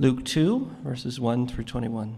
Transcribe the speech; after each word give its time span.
Luke 0.00 0.24
2, 0.24 0.78
verses 0.82 1.20
1 1.20 1.46
through 1.46 1.62
21. 1.62 2.16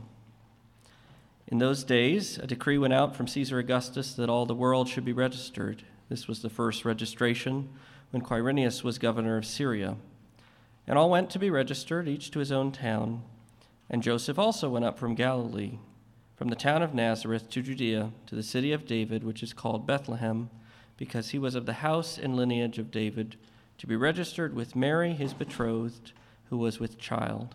In 1.48 1.58
those 1.58 1.84
days, 1.84 2.38
a 2.38 2.46
decree 2.46 2.78
went 2.78 2.94
out 2.94 3.14
from 3.14 3.28
Caesar 3.28 3.58
Augustus 3.58 4.14
that 4.14 4.30
all 4.30 4.46
the 4.46 4.54
world 4.54 4.88
should 4.88 5.04
be 5.04 5.12
registered. 5.12 5.82
This 6.08 6.26
was 6.26 6.40
the 6.40 6.48
first 6.48 6.86
registration 6.86 7.68
when 8.12 8.22
Quirinius 8.22 8.82
was 8.82 8.96
governor 8.96 9.36
of 9.36 9.44
Syria. 9.44 9.96
And 10.86 10.98
all 10.98 11.10
went 11.10 11.28
to 11.28 11.38
be 11.38 11.50
registered, 11.50 12.08
each 12.08 12.30
to 12.30 12.38
his 12.38 12.50
own 12.50 12.72
town. 12.72 13.22
And 13.90 14.02
Joseph 14.02 14.38
also 14.38 14.70
went 14.70 14.86
up 14.86 14.98
from 14.98 15.14
Galilee, 15.14 15.78
from 16.34 16.48
the 16.48 16.56
town 16.56 16.80
of 16.80 16.94
Nazareth 16.94 17.50
to 17.50 17.60
Judea, 17.60 18.10
to 18.26 18.34
the 18.34 18.42
city 18.42 18.72
of 18.72 18.86
David, 18.86 19.22
which 19.22 19.42
is 19.42 19.52
called 19.52 19.86
Bethlehem, 19.86 20.48
because 20.96 21.28
he 21.28 21.38
was 21.38 21.54
of 21.54 21.66
the 21.66 21.74
house 21.74 22.16
and 22.16 22.36
lineage 22.36 22.78
of 22.78 22.90
David, 22.90 23.36
to 23.76 23.86
be 23.86 23.96
registered 23.96 24.54
with 24.54 24.74
Mary, 24.74 25.12
his 25.12 25.34
betrothed, 25.34 26.12
who 26.48 26.56
was 26.56 26.80
with 26.80 26.96
child. 26.96 27.54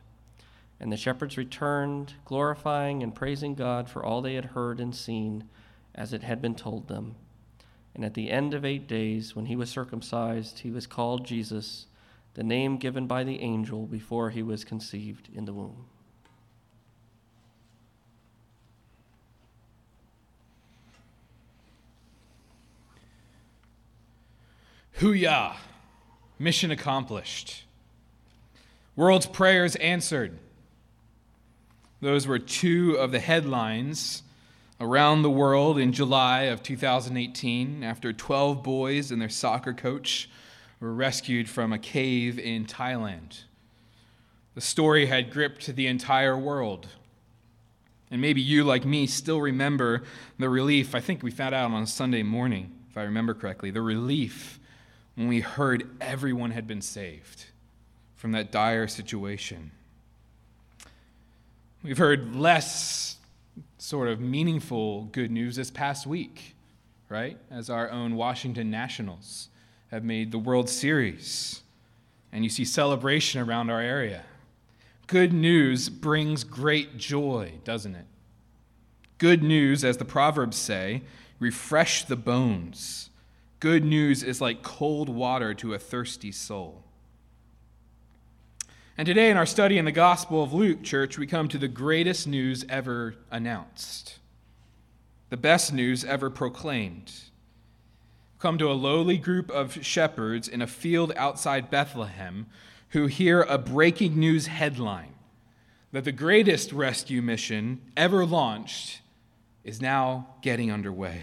And 0.81 0.91
the 0.91 0.97
shepherds 0.97 1.37
returned, 1.37 2.15
glorifying 2.25 3.03
and 3.03 3.13
praising 3.13 3.53
God 3.53 3.87
for 3.87 4.03
all 4.03 4.23
they 4.23 4.33
had 4.33 4.45
heard 4.45 4.79
and 4.79 4.95
seen, 4.95 5.43
as 5.93 6.11
it 6.11 6.23
had 6.23 6.41
been 6.41 6.55
told 6.55 6.87
them. 6.87 7.13
And 7.93 8.03
at 8.03 8.15
the 8.15 8.31
end 8.31 8.55
of 8.55 8.65
eight 8.65 8.87
days, 8.87 9.35
when 9.35 9.45
he 9.45 9.55
was 9.55 9.69
circumcised, 9.69 10.59
he 10.59 10.71
was 10.71 10.87
called 10.87 11.23
Jesus, 11.23 11.85
the 12.33 12.41
name 12.41 12.77
given 12.77 13.05
by 13.05 13.23
the 13.23 13.41
angel 13.41 13.85
before 13.85 14.31
he 14.31 14.41
was 14.41 14.63
conceived 14.63 15.29
in 15.31 15.45
the 15.45 15.53
womb. 15.53 15.85
Hooyah! 24.97 25.57
Mission 26.39 26.71
accomplished. 26.71 27.65
World's 28.95 29.27
prayers 29.27 29.75
answered. 29.75 30.39
Those 32.01 32.25
were 32.25 32.39
two 32.39 32.95
of 32.95 33.11
the 33.11 33.19
headlines 33.19 34.23
around 34.79 35.21
the 35.21 35.29
world 35.29 35.77
in 35.77 35.93
July 35.93 36.43
of 36.43 36.63
2018 36.63 37.83
after 37.83 38.11
12 38.11 38.63
boys 38.63 39.11
and 39.11 39.21
their 39.21 39.29
soccer 39.29 39.71
coach 39.71 40.27
were 40.79 40.91
rescued 40.91 41.47
from 41.47 41.71
a 41.71 41.77
cave 41.77 42.39
in 42.39 42.65
Thailand. 42.65 43.43
The 44.55 44.61
story 44.61 45.05
had 45.05 45.31
gripped 45.31 45.67
the 45.75 45.85
entire 45.85 46.35
world. 46.35 46.87
And 48.09 48.19
maybe 48.19 48.41
you, 48.41 48.63
like 48.63 48.83
me, 48.83 49.05
still 49.05 49.39
remember 49.39 50.01
the 50.39 50.49
relief. 50.49 50.95
I 50.95 50.99
think 50.99 51.21
we 51.21 51.29
found 51.29 51.53
out 51.53 51.71
on 51.71 51.85
Sunday 51.85 52.23
morning, 52.23 52.71
if 52.89 52.97
I 52.97 53.03
remember 53.03 53.35
correctly, 53.35 53.69
the 53.69 53.81
relief 53.81 54.59
when 55.13 55.27
we 55.27 55.41
heard 55.41 55.87
everyone 56.01 56.51
had 56.51 56.65
been 56.65 56.81
saved 56.81 57.45
from 58.15 58.31
that 58.31 58.51
dire 58.51 58.87
situation. 58.87 59.71
We've 61.83 61.97
heard 61.97 62.35
less 62.35 63.17
sort 63.79 64.07
of 64.07 64.19
meaningful 64.19 65.05
good 65.05 65.31
news 65.31 65.55
this 65.55 65.71
past 65.71 66.05
week, 66.05 66.55
right? 67.09 67.39
As 67.49 67.71
our 67.71 67.89
own 67.89 68.15
Washington 68.15 68.69
Nationals 68.69 69.49
have 69.89 70.03
made 70.03 70.31
the 70.31 70.37
World 70.37 70.69
Series, 70.69 71.63
and 72.31 72.43
you 72.43 72.51
see 72.51 72.65
celebration 72.65 73.41
around 73.41 73.71
our 73.71 73.81
area. 73.81 74.21
Good 75.07 75.33
news 75.33 75.89
brings 75.89 76.43
great 76.43 76.97
joy, 76.97 77.53
doesn't 77.63 77.95
it? 77.95 78.05
Good 79.17 79.41
news, 79.41 79.83
as 79.83 79.97
the 79.97 80.05
Proverbs 80.05 80.57
say, 80.57 81.01
refresh 81.39 82.03
the 82.05 82.15
bones. 82.15 83.09
Good 83.59 83.83
news 83.83 84.21
is 84.21 84.39
like 84.39 84.61
cold 84.61 85.09
water 85.09 85.55
to 85.55 85.73
a 85.73 85.79
thirsty 85.79 86.31
soul. 86.31 86.83
And 88.97 89.05
today, 89.05 89.31
in 89.31 89.37
our 89.37 89.45
study 89.45 89.77
in 89.77 89.85
the 89.85 89.91
Gospel 89.91 90.43
of 90.43 90.51
Luke, 90.51 90.83
church, 90.83 91.17
we 91.17 91.25
come 91.25 91.47
to 91.47 91.57
the 91.57 91.69
greatest 91.69 92.27
news 92.27 92.65
ever 92.67 93.15
announced, 93.31 94.19
the 95.29 95.37
best 95.37 95.71
news 95.71 96.03
ever 96.03 96.29
proclaimed. 96.29 97.13
Come 98.37 98.57
to 98.57 98.69
a 98.69 98.73
lowly 98.73 99.17
group 99.17 99.49
of 99.49 99.83
shepherds 99.85 100.47
in 100.47 100.61
a 100.61 100.67
field 100.67 101.13
outside 101.15 101.71
Bethlehem 101.71 102.47
who 102.89 103.07
hear 103.07 103.43
a 103.43 103.57
breaking 103.57 104.19
news 104.19 104.47
headline 104.47 105.15
that 105.93 106.03
the 106.03 106.11
greatest 106.11 106.73
rescue 106.73 107.21
mission 107.21 107.81
ever 107.95 108.25
launched 108.25 109.01
is 109.63 109.81
now 109.81 110.27
getting 110.41 110.69
underway. 110.69 111.21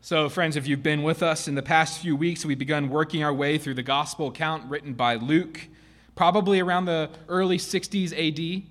So, 0.00 0.28
friends, 0.28 0.56
if 0.56 0.68
you've 0.68 0.82
been 0.82 1.02
with 1.02 1.24
us 1.24 1.48
in 1.48 1.56
the 1.56 1.62
past 1.62 2.00
few 2.00 2.14
weeks, 2.14 2.44
we've 2.44 2.58
begun 2.58 2.88
working 2.88 3.24
our 3.24 3.34
way 3.34 3.58
through 3.58 3.74
the 3.74 3.82
gospel 3.82 4.28
account 4.28 4.70
written 4.70 4.94
by 4.94 5.16
Luke, 5.16 5.66
probably 6.14 6.60
around 6.60 6.84
the 6.84 7.10
early 7.28 7.58
60s 7.58 8.12
AD. 8.12 8.62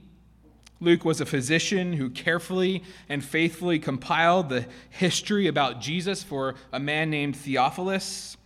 Luke 0.79 1.03
was 1.03 1.19
a 1.19 1.25
physician 1.25 1.93
who 1.93 2.09
carefully 2.09 2.81
and 3.09 3.23
faithfully 3.23 3.77
compiled 3.77 4.47
the 4.47 4.67
history 4.89 5.47
about 5.47 5.81
Jesus 5.81 6.23
for 6.23 6.55
a 6.71 6.79
man 6.79 7.09
named 7.09 7.35
Theophilus. 7.35 8.37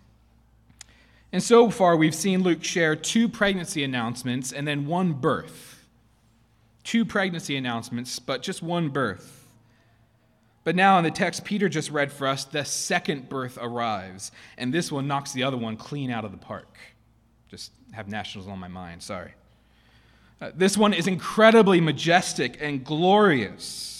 And 1.32 1.44
so 1.44 1.70
far, 1.70 1.96
we've 1.96 2.16
seen 2.16 2.42
Luke 2.42 2.64
share 2.64 2.96
two 2.96 3.30
pregnancy 3.30 3.84
announcements 3.84 4.52
and 4.52 4.68
then 4.68 4.88
one 4.88 5.14
birth. 5.14 5.88
Two 6.84 7.06
pregnancy 7.06 7.56
announcements, 7.56 8.18
but 8.18 8.42
just 8.42 8.64
one 8.64 8.90
birth. 8.90 9.41
But 10.64 10.76
now, 10.76 10.98
in 10.98 11.04
the 11.04 11.12
text 11.12 11.44
Peter 11.44 11.70
just 11.70 11.90
read 11.90 12.12
for 12.12 12.28
us, 12.28 12.46
the 12.46 12.64
second 12.64 13.30
birth 13.30 13.58
arrives, 13.60 14.32
and 14.58 14.74
this 14.74 14.92
one 14.92 15.08
knocks 15.08 15.32
the 15.32 15.44
other 15.44 15.58
one 15.58 15.76
clean 15.76 16.12
out 16.12 16.24
of 16.24 16.32
the 16.32 16.38
park. 16.38 16.78
Just 17.48 17.72
have 17.94 18.08
nationals 18.08 18.48
on 18.48 18.60
my 18.60 18.68
mind, 18.68 19.02
sorry. 19.02 19.34
Uh, 20.40 20.52
this 20.56 20.78
one 20.78 20.94
is 20.94 21.08
incredibly 21.08 21.82
majestic 21.82 22.58
and 22.62 22.84
glorious. 22.84 23.92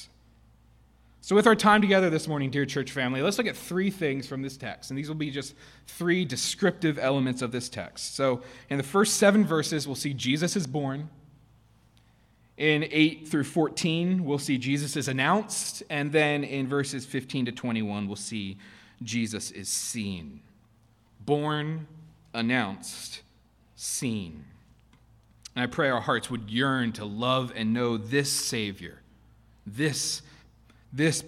So, 1.24 1.36
with 1.36 1.46
our 1.46 1.56
time 1.56 1.82
together 1.82 2.10
this 2.10 2.28
morning, 2.28 2.50
dear 2.50 2.66
church 2.66 2.92
family, 2.92 3.22
let's 3.22 3.38
look 3.38 3.48
at 3.48 3.56
three 3.56 3.92
things 3.92 4.28
from 4.28 4.42
this 4.42 4.58
text. 4.58 4.90
And 4.90 4.98
these 4.98 5.08
will 5.08 5.16
be 5.16 5.30
just 5.30 5.54
three 5.86 6.26
descriptive 6.26 6.98
elements 6.98 7.42
of 7.42 7.52
this 7.52 7.70
text. 7.70 8.16
So, 8.16 8.42
in 8.70 8.78
the 8.78 8.84
first 8.84 9.18
seven 9.18 9.46
verses, 9.46 9.88
we'll 9.88 9.96
see 9.96 10.14
Jesus 10.14 10.56
is 10.56 10.66
born. 10.66 11.10
In 12.62 12.88
8 12.92 13.28
through 13.28 13.46
14, 13.46 14.24
we'll 14.24 14.38
see 14.38 14.60
Jesus 14.60 14.96
is 14.96 15.08
announced. 15.08 15.82
And 15.90 16.12
then 16.12 16.44
in 16.44 16.68
verses 16.68 17.08
15 17.08 17.48
to 17.48 17.52
21, 17.52 18.06
we'll 18.06 18.16
see 18.16 18.60
Jesus 19.02 19.50
is 19.50 19.68
seen. 19.68 20.42
Born, 21.26 21.88
announced, 22.36 23.24
seen. 23.76 24.46
And 25.56 25.64
I 25.64 25.66
pray 25.66 25.90
our 25.90 26.02
hearts 26.02 26.30
would 26.30 26.52
yearn 26.52 26.92
to 26.94 27.04
love 27.04 27.52
and 27.56 27.74
know 27.74 27.98
this 27.98 28.32
Savior, 28.32 29.02
this 29.66 30.22
this 30.94 31.24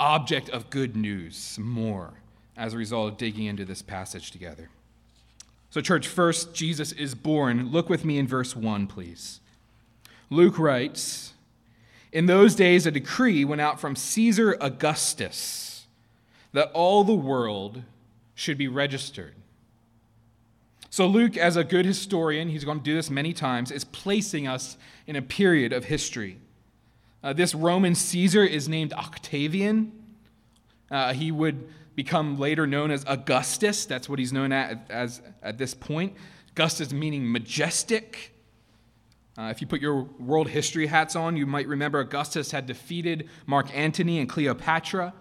object 0.00 0.48
of 0.48 0.68
good 0.68 0.96
news 0.96 1.60
more 1.60 2.14
as 2.56 2.74
a 2.74 2.76
result 2.76 3.12
of 3.12 3.18
digging 3.18 3.44
into 3.44 3.64
this 3.64 3.82
passage 3.82 4.32
together. 4.32 4.68
So, 5.70 5.80
church, 5.80 6.08
first, 6.08 6.54
Jesus 6.54 6.90
is 6.90 7.14
born. 7.14 7.70
Look 7.70 7.88
with 7.88 8.04
me 8.04 8.18
in 8.18 8.26
verse 8.26 8.56
1, 8.56 8.88
please. 8.88 9.41
Luke 10.32 10.58
writes 10.58 11.34
In 12.10 12.26
those 12.26 12.54
days, 12.54 12.86
a 12.86 12.90
decree 12.90 13.44
went 13.44 13.60
out 13.60 13.80
from 13.80 13.94
Caesar 13.94 14.56
Augustus 14.60 15.86
that 16.52 16.70
all 16.72 17.04
the 17.04 17.14
world 17.14 17.82
should 18.34 18.58
be 18.58 18.68
registered. 18.68 19.34
So, 20.90 21.06
Luke, 21.06 21.36
as 21.36 21.56
a 21.56 21.64
good 21.64 21.86
historian, 21.86 22.48
he's 22.48 22.64
going 22.64 22.78
to 22.78 22.84
do 22.84 22.94
this 22.94 23.08
many 23.08 23.32
times, 23.32 23.70
is 23.70 23.84
placing 23.84 24.46
us 24.46 24.76
in 25.06 25.16
a 25.16 25.22
period 25.22 25.72
of 25.72 25.84
history. 25.84 26.38
Uh, 27.22 27.32
this 27.32 27.54
Roman 27.54 27.94
Caesar 27.94 28.44
is 28.44 28.68
named 28.68 28.92
Octavian. 28.92 29.92
Uh, 30.90 31.14
he 31.14 31.30
would 31.30 31.66
become 31.94 32.38
later 32.38 32.66
known 32.66 32.90
as 32.90 33.04
Augustus. 33.06 33.86
That's 33.86 34.08
what 34.08 34.18
he's 34.18 34.32
known 34.32 34.52
at, 34.52 34.90
as 34.90 35.22
at 35.42 35.56
this 35.56 35.72
point. 35.72 36.14
Augustus 36.50 36.92
meaning 36.92 37.30
majestic. 37.30 38.31
Uh, 39.38 39.44
if 39.44 39.60
you 39.60 39.66
put 39.66 39.80
your 39.80 40.02
world 40.18 40.48
history 40.48 40.86
hats 40.86 41.16
on, 41.16 41.36
you 41.36 41.46
might 41.46 41.66
remember 41.66 42.00
Augustus 42.00 42.50
had 42.50 42.66
defeated 42.66 43.28
Mark 43.46 43.74
Antony 43.74 44.18
and 44.18 44.28
Cleopatra 44.28 45.14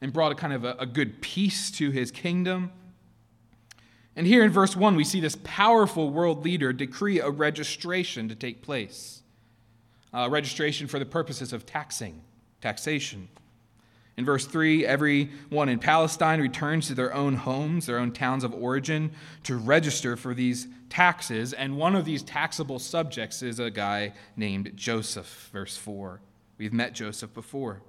and 0.00 0.12
brought 0.12 0.30
a 0.30 0.36
kind 0.36 0.52
of 0.52 0.64
a, 0.64 0.76
a 0.78 0.86
good 0.86 1.20
peace 1.20 1.70
to 1.72 1.90
his 1.90 2.10
kingdom. 2.10 2.70
And 4.14 4.26
here 4.26 4.44
in 4.44 4.50
verse 4.50 4.76
1, 4.76 4.94
we 4.94 5.04
see 5.04 5.20
this 5.20 5.36
powerful 5.42 6.10
world 6.10 6.44
leader 6.44 6.72
decree 6.72 7.20
a 7.20 7.28
registration 7.28 8.28
to 8.28 8.34
take 8.34 8.62
place. 8.62 9.22
Registration 10.14 10.86
for 10.86 10.98
the 10.98 11.04
purposes 11.04 11.52
of 11.52 11.66
taxing, 11.66 12.22
taxation. 12.62 13.28
In 14.16 14.24
verse 14.24 14.46
3, 14.46 14.86
everyone 14.86 15.68
in 15.68 15.78
Palestine 15.78 16.40
returns 16.40 16.86
to 16.86 16.94
their 16.94 17.12
own 17.12 17.34
homes, 17.34 17.84
their 17.84 17.98
own 17.98 18.12
towns 18.12 18.44
of 18.44 18.54
origin, 18.54 19.10
to 19.42 19.56
register 19.56 20.16
for 20.16 20.32
these 20.32 20.68
taxes. 20.88 21.52
And 21.52 21.76
one 21.76 21.94
of 21.94 22.06
these 22.06 22.22
taxable 22.22 22.78
subjects 22.78 23.42
is 23.42 23.58
a 23.58 23.70
guy 23.70 24.14
named 24.34 24.72
Joseph, 24.74 25.50
verse 25.52 25.76
4. 25.76 26.20
We've 26.56 26.72
met 26.72 26.94
Joseph 26.94 27.34
before. 27.34 27.82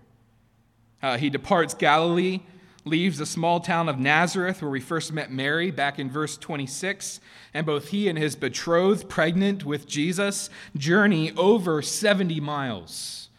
Uh, 1.01 1.18
he 1.18 1.29
departs 1.29 1.74
Galilee 1.74 2.41
leaves 2.83 3.18
the 3.18 3.25
small 3.25 3.59
town 3.59 3.89
of 3.89 4.00
Nazareth, 4.00 4.62
where 4.62 4.71
we 4.71 4.79
first 4.79 5.12
met 5.13 5.31
Mary 5.31 5.71
back 5.71 6.00
in 6.00 6.09
verse 6.09 6.38
26, 6.38 7.19
and 7.53 7.65
both 7.65 7.89
he 7.89 8.07
and 8.07 8.18
his 8.18 8.35
betrothed, 8.35 9.09
pregnant 9.09 9.65
with 9.65 9.88
Jesus, 9.88 10.50
journey 10.75 11.31
over 11.33 11.81
70 11.81 12.39
miles 12.39 13.29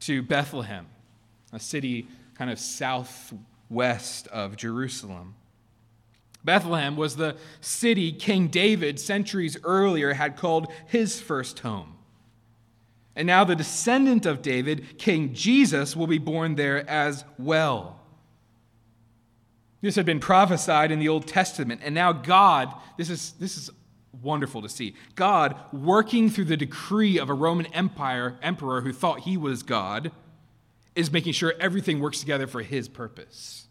to 0.00 0.22
Bethlehem, 0.22 0.86
a 1.52 1.58
city 1.58 2.06
kind 2.42 2.50
of 2.50 2.58
southwest 2.58 4.26
of 4.26 4.56
Jerusalem. 4.56 5.36
Bethlehem 6.42 6.96
was 6.96 7.14
the 7.14 7.36
city 7.60 8.10
King 8.10 8.48
David, 8.48 8.98
centuries 8.98 9.56
earlier, 9.62 10.14
had 10.14 10.36
called 10.36 10.66
his 10.88 11.20
first 11.20 11.60
home. 11.60 11.94
And 13.14 13.28
now 13.28 13.44
the 13.44 13.54
descendant 13.54 14.26
of 14.26 14.42
David, 14.42 14.98
King 14.98 15.34
Jesus, 15.34 15.94
will 15.94 16.08
be 16.08 16.18
born 16.18 16.56
there 16.56 16.84
as 16.90 17.24
well. 17.38 18.00
This 19.80 19.94
had 19.94 20.04
been 20.04 20.18
prophesied 20.18 20.90
in 20.90 20.98
the 20.98 21.08
Old 21.08 21.28
Testament, 21.28 21.80
and 21.84 21.94
now 21.94 22.12
God, 22.12 22.74
this 22.98 23.08
is, 23.08 23.34
this 23.38 23.56
is 23.56 23.70
wonderful 24.20 24.62
to 24.62 24.68
see. 24.68 24.96
God, 25.14 25.54
working 25.72 26.28
through 26.28 26.46
the 26.46 26.56
decree 26.56 27.20
of 27.20 27.30
a 27.30 27.34
Roman 27.34 27.66
Empire 27.66 28.36
emperor 28.42 28.80
who 28.80 28.92
thought 28.92 29.20
he 29.20 29.36
was 29.36 29.62
God, 29.62 30.10
is 30.94 31.10
making 31.10 31.32
sure 31.32 31.54
everything 31.58 32.00
works 32.00 32.20
together 32.20 32.46
for 32.46 32.62
his 32.62 32.88
purpose. 32.88 33.66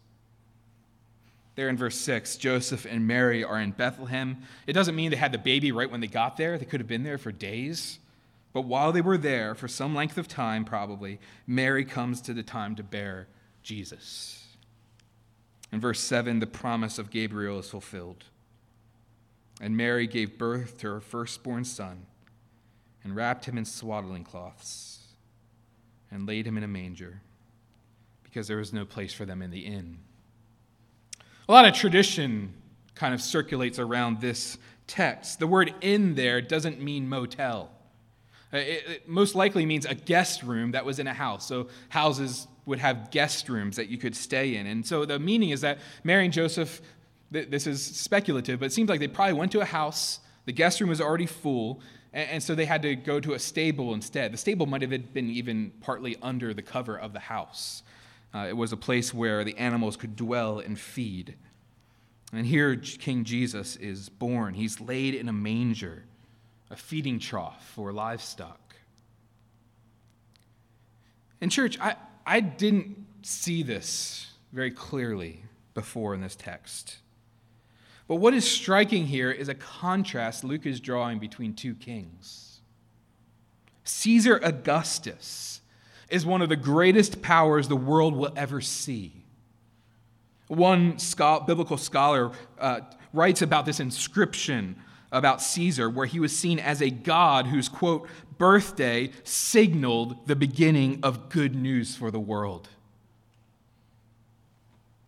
There 1.54 1.68
in 1.68 1.76
verse 1.76 1.96
6, 1.96 2.36
Joseph 2.36 2.86
and 2.86 3.06
Mary 3.06 3.44
are 3.44 3.60
in 3.60 3.72
Bethlehem. 3.72 4.38
It 4.66 4.72
doesn't 4.72 4.96
mean 4.96 5.10
they 5.10 5.16
had 5.16 5.32
the 5.32 5.38
baby 5.38 5.70
right 5.70 5.90
when 5.90 6.00
they 6.00 6.06
got 6.06 6.36
there, 6.36 6.56
they 6.58 6.64
could 6.64 6.80
have 6.80 6.88
been 6.88 7.02
there 7.02 7.18
for 7.18 7.30
days. 7.30 7.98
But 8.52 8.62
while 8.62 8.92
they 8.92 9.00
were 9.00 9.18
there, 9.18 9.54
for 9.54 9.68
some 9.68 9.94
length 9.94 10.18
of 10.18 10.28
time 10.28 10.64
probably, 10.64 11.20
Mary 11.46 11.84
comes 11.84 12.20
to 12.22 12.34
the 12.34 12.42
time 12.42 12.74
to 12.76 12.82
bear 12.82 13.28
Jesus. 13.62 14.46
In 15.70 15.80
verse 15.80 16.00
7, 16.00 16.38
the 16.40 16.46
promise 16.46 16.98
of 16.98 17.10
Gabriel 17.10 17.58
is 17.58 17.70
fulfilled. 17.70 18.24
And 19.60 19.76
Mary 19.76 20.06
gave 20.06 20.38
birth 20.38 20.78
to 20.78 20.88
her 20.88 21.00
firstborn 21.00 21.64
son 21.64 22.06
and 23.04 23.16
wrapped 23.16 23.46
him 23.46 23.56
in 23.56 23.64
swaddling 23.64 24.24
cloths 24.24 25.01
and 26.12 26.26
laid 26.26 26.46
him 26.46 26.56
in 26.56 26.62
a 26.62 26.68
manger 26.68 27.20
because 28.22 28.46
there 28.46 28.58
was 28.58 28.72
no 28.72 28.84
place 28.84 29.12
for 29.12 29.24
them 29.24 29.42
in 29.42 29.50
the 29.50 29.60
inn. 29.60 29.98
A 31.48 31.52
lot 31.52 31.66
of 31.66 31.74
tradition 31.74 32.54
kind 32.94 33.14
of 33.14 33.20
circulates 33.20 33.78
around 33.78 34.20
this 34.20 34.58
text. 34.86 35.38
The 35.38 35.46
word 35.46 35.74
inn 35.80 36.14
there 36.14 36.40
doesn't 36.40 36.80
mean 36.80 37.08
motel. 37.08 37.70
Uh, 38.52 38.58
it, 38.58 38.84
it 38.86 39.08
most 39.08 39.34
likely 39.34 39.66
means 39.66 39.86
a 39.86 39.94
guest 39.94 40.42
room 40.42 40.72
that 40.72 40.84
was 40.84 40.98
in 40.98 41.06
a 41.06 41.14
house. 41.14 41.46
So 41.46 41.68
houses 41.88 42.46
would 42.66 42.78
have 42.78 43.10
guest 43.10 43.48
rooms 43.48 43.76
that 43.76 43.88
you 43.88 43.98
could 43.98 44.14
stay 44.14 44.56
in. 44.56 44.66
And 44.66 44.86
so 44.86 45.04
the 45.04 45.18
meaning 45.18 45.50
is 45.50 45.62
that 45.62 45.78
Mary 46.04 46.24
and 46.24 46.32
Joseph, 46.32 46.80
this 47.30 47.66
is 47.66 47.82
speculative, 47.82 48.60
but 48.60 48.66
it 48.66 48.72
seems 48.72 48.88
like 48.88 49.00
they 49.00 49.08
probably 49.08 49.34
went 49.34 49.52
to 49.52 49.60
a 49.60 49.64
house, 49.64 50.20
the 50.44 50.52
guest 50.52 50.80
room 50.80 50.90
was 50.90 51.00
already 51.00 51.26
full, 51.26 51.80
and 52.12 52.42
so 52.42 52.54
they 52.54 52.66
had 52.66 52.82
to 52.82 52.94
go 52.94 53.20
to 53.20 53.32
a 53.32 53.38
stable 53.38 53.94
instead. 53.94 54.32
The 54.32 54.38
stable 54.38 54.66
might 54.66 54.82
have 54.82 54.90
been 54.90 55.30
even 55.30 55.72
partly 55.80 56.16
under 56.20 56.52
the 56.52 56.62
cover 56.62 56.98
of 56.98 57.12
the 57.12 57.20
house. 57.20 57.82
Uh, 58.34 58.46
it 58.48 58.56
was 58.56 58.72
a 58.72 58.76
place 58.76 59.12
where 59.12 59.44
the 59.44 59.56
animals 59.56 59.96
could 59.96 60.16
dwell 60.16 60.58
and 60.58 60.78
feed. 60.78 61.36
And 62.32 62.46
here 62.46 62.76
King 62.76 63.24
Jesus 63.24 63.76
is 63.76 64.08
born. 64.08 64.54
He's 64.54 64.80
laid 64.80 65.14
in 65.14 65.28
a 65.28 65.32
manger, 65.32 66.04
a 66.70 66.76
feeding 66.76 67.18
trough 67.18 67.70
for 67.74 67.92
livestock. 67.92 68.74
In 71.40 71.50
church, 71.50 71.78
I, 71.80 71.96
I 72.26 72.40
didn't 72.40 73.04
see 73.22 73.62
this 73.62 74.32
very 74.52 74.70
clearly 74.70 75.44
before 75.74 76.14
in 76.14 76.20
this 76.20 76.36
text. 76.36 76.98
But 78.12 78.16
what 78.16 78.34
is 78.34 78.46
striking 78.46 79.06
here 79.06 79.30
is 79.30 79.48
a 79.48 79.54
contrast 79.54 80.44
Luke 80.44 80.66
is 80.66 80.80
drawing 80.80 81.18
between 81.18 81.54
two 81.54 81.74
kings. 81.74 82.60
Caesar 83.84 84.38
Augustus 84.42 85.62
is 86.10 86.26
one 86.26 86.42
of 86.42 86.50
the 86.50 86.56
greatest 86.56 87.22
powers 87.22 87.68
the 87.68 87.74
world 87.74 88.14
will 88.14 88.30
ever 88.36 88.60
see. 88.60 89.24
One 90.48 90.98
biblical 91.46 91.78
scholar 91.78 92.32
uh, 92.58 92.80
writes 93.14 93.40
about 93.40 93.64
this 93.64 93.80
inscription 93.80 94.76
about 95.10 95.40
Caesar, 95.40 95.88
where 95.88 96.04
he 96.04 96.20
was 96.20 96.36
seen 96.36 96.58
as 96.58 96.82
a 96.82 96.90
god 96.90 97.46
whose, 97.46 97.70
quote, 97.70 98.06
birthday 98.36 99.10
signaled 99.24 100.26
the 100.26 100.36
beginning 100.36 101.00
of 101.02 101.30
good 101.30 101.54
news 101.54 101.96
for 101.96 102.10
the 102.10 102.20
world. 102.20 102.68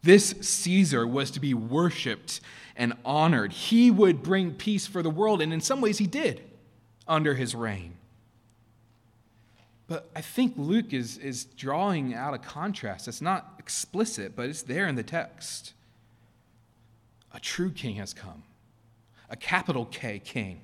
This 0.03 0.35
Caesar 0.41 1.07
was 1.07 1.31
to 1.33 1.41
be 1.41 1.53
worshiped 1.53 2.41
and 2.77 2.95
honored. 3.05 3.53
He 3.53 3.91
would 3.91 4.23
bring 4.23 4.53
peace 4.53 4.87
for 4.87 5.03
the 5.03 5.11
world, 5.11 5.41
and 5.41 5.53
in 5.53 5.61
some 5.61 5.81
ways 5.81 5.99
he 5.99 6.07
did 6.07 6.43
under 7.07 7.35
his 7.35 7.55
reign. 7.55 7.95
But 9.87 10.09
I 10.17 10.23
think 10.23 10.55
Luke 10.57 10.93
is, 10.93 11.19
is 11.19 11.45
drawing 11.45 12.15
out 12.15 12.33
a 12.35 12.39
contrast. 12.39 13.07
It's 13.07 13.21
not 13.21 13.55
explicit, 13.59 14.35
but 14.35 14.49
it's 14.49 14.63
there 14.63 14.87
in 14.87 14.95
the 14.95 15.03
text. 15.03 15.75
A 17.33 17.41
true 17.41 17.71
king 17.71 17.97
has 17.97 18.15
come 18.15 18.45
a 19.31 19.37
capital 19.37 19.87
K 19.87 20.21
king. 20.21 20.61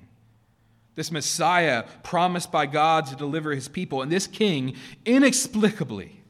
This 0.95 1.11
Messiah 1.11 1.83
promised 2.03 2.51
by 2.51 2.65
God 2.65 3.05
to 3.07 3.15
deliver 3.15 3.53
his 3.53 3.67
people. 3.67 4.01
And 4.01 4.11
this 4.11 4.27
king, 4.27 4.75
inexplicably, 5.05 6.20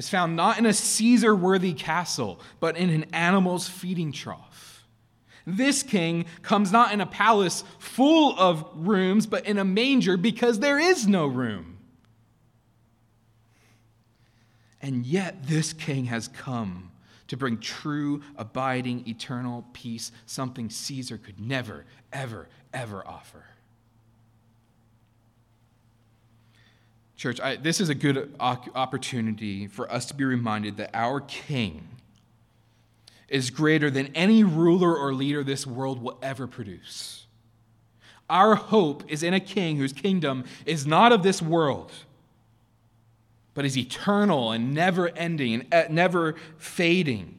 is 0.00 0.08
found 0.08 0.34
not 0.34 0.56
in 0.56 0.64
a 0.64 0.72
Caesar 0.72 1.36
worthy 1.36 1.74
castle, 1.74 2.40
but 2.58 2.74
in 2.74 2.88
an 2.88 3.04
animal's 3.12 3.68
feeding 3.68 4.12
trough. 4.12 4.88
This 5.46 5.82
king 5.82 6.24
comes 6.40 6.72
not 6.72 6.94
in 6.94 7.02
a 7.02 7.06
palace 7.06 7.64
full 7.78 8.34
of 8.38 8.66
rooms, 8.72 9.26
but 9.26 9.44
in 9.44 9.58
a 9.58 9.64
manger 9.64 10.16
because 10.16 10.58
there 10.58 10.78
is 10.78 11.06
no 11.06 11.26
room. 11.26 11.76
And 14.80 15.04
yet, 15.04 15.46
this 15.46 15.74
king 15.74 16.06
has 16.06 16.28
come 16.28 16.92
to 17.28 17.36
bring 17.36 17.58
true, 17.58 18.22
abiding, 18.36 19.06
eternal 19.06 19.66
peace, 19.74 20.12
something 20.24 20.70
Caesar 20.70 21.18
could 21.18 21.38
never, 21.38 21.84
ever, 22.10 22.48
ever 22.72 23.06
offer. 23.06 23.44
Church, 27.20 27.38
I, 27.38 27.56
this 27.56 27.82
is 27.82 27.90
a 27.90 27.94
good 27.94 28.34
opportunity 28.40 29.66
for 29.66 29.92
us 29.92 30.06
to 30.06 30.14
be 30.14 30.24
reminded 30.24 30.78
that 30.78 30.88
our 30.94 31.20
King 31.20 31.86
is 33.28 33.50
greater 33.50 33.90
than 33.90 34.06
any 34.14 34.42
ruler 34.42 34.96
or 34.96 35.12
leader 35.12 35.44
this 35.44 35.66
world 35.66 36.02
will 36.02 36.18
ever 36.22 36.46
produce. 36.46 37.26
Our 38.30 38.54
hope 38.54 39.04
is 39.06 39.22
in 39.22 39.34
a 39.34 39.40
king 39.40 39.76
whose 39.76 39.92
kingdom 39.92 40.44
is 40.64 40.86
not 40.86 41.12
of 41.12 41.22
this 41.22 41.42
world 41.42 41.92
but 43.52 43.66
is 43.66 43.76
eternal 43.76 44.52
and 44.52 44.72
never 44.72 45.10
ending 45.10 45.66
and 45.70 45.90
uh, 45.90 45.92
never 45.92 46.36
fading. 46.56 47.38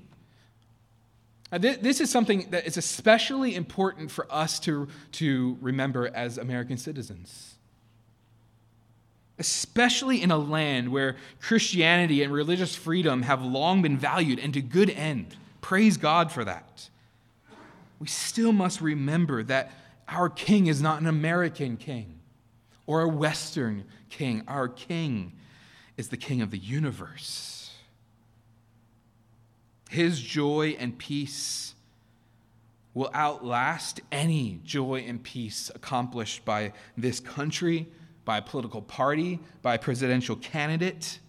This 1.50 2.00
is 2.00 2.12
something 2.12 2.52
that 2.52 2.68
is 2.68 2.78
especially 2.78 3.56
important 3.56 4.12
for 4.12 4.32
us 4.32 4.60
to, 4.60 4.88
to 5.14 5.58
remember 5.60 6.12
as 6.14 6.38
American 6.38 6.78
citizens. 6.78 7.56
Especially 9.42 10.22
in 10.22 10.30
a 10.30 10.38
land 10.38 10.92
where 10.92 11.16
Christianity 11.42 12.22
and 12.22 12.32
religious 12.32 12.76
freedom 12.76 13.24
have 13.24 13.44
long 13.44 13.82
been 13.82 13.98
valued 13.98 14.38
and 14.38 14.54
to 14.54 14.62
good 14.62 14.92
end. 14.92 15.36
Praise 15.62 15.98
God 15.98 16.32
for 16.32 16.46
that. 16.46 16.90
We 18.00 18.06
still 18.06 18.52
must 18.52 18.82
remember 18.82 19.42
that 19.42 19.72
our 20.08 20.30
king 20.30 20.68
is 20.68 20.80
not 20.80 21.02
an 21.02 21.08
American 21.08 21.76
king 21.76 22.20
or 22.86 23.02
a 23.02 23.08
Western 23.08 23.86
king. 24.12 24.44
Our 24.48 24.68
king 24.68 25.34
is 25.98 26.10
the 26.10 26.18
king 26.18 26.44
of 26.44 26.52
the 26.52 26.60
universe. 26.60 27.72
His 29.90 30.22
joy 30.22 30.76
and 30.78 31.00
peace 31.00 31.74
will 32.94 33.10
outlast 33.16 34.02
any 34.12 34.60
joy 34.64 35.04
and 35.08 35.24
peace 35.24 35.72
accomplished 35.74 36.46
by 36.46 36.74
this 36.96 37.20
country, 37.20 37.88
by 38.26 38.38
a 38.38 38.42
political 38.42 38.82
party, 38.82 39.40
by 39.62 39.76
a 39.76 39.80
presidential 39.80 40.36
candidate. 40.36 41.20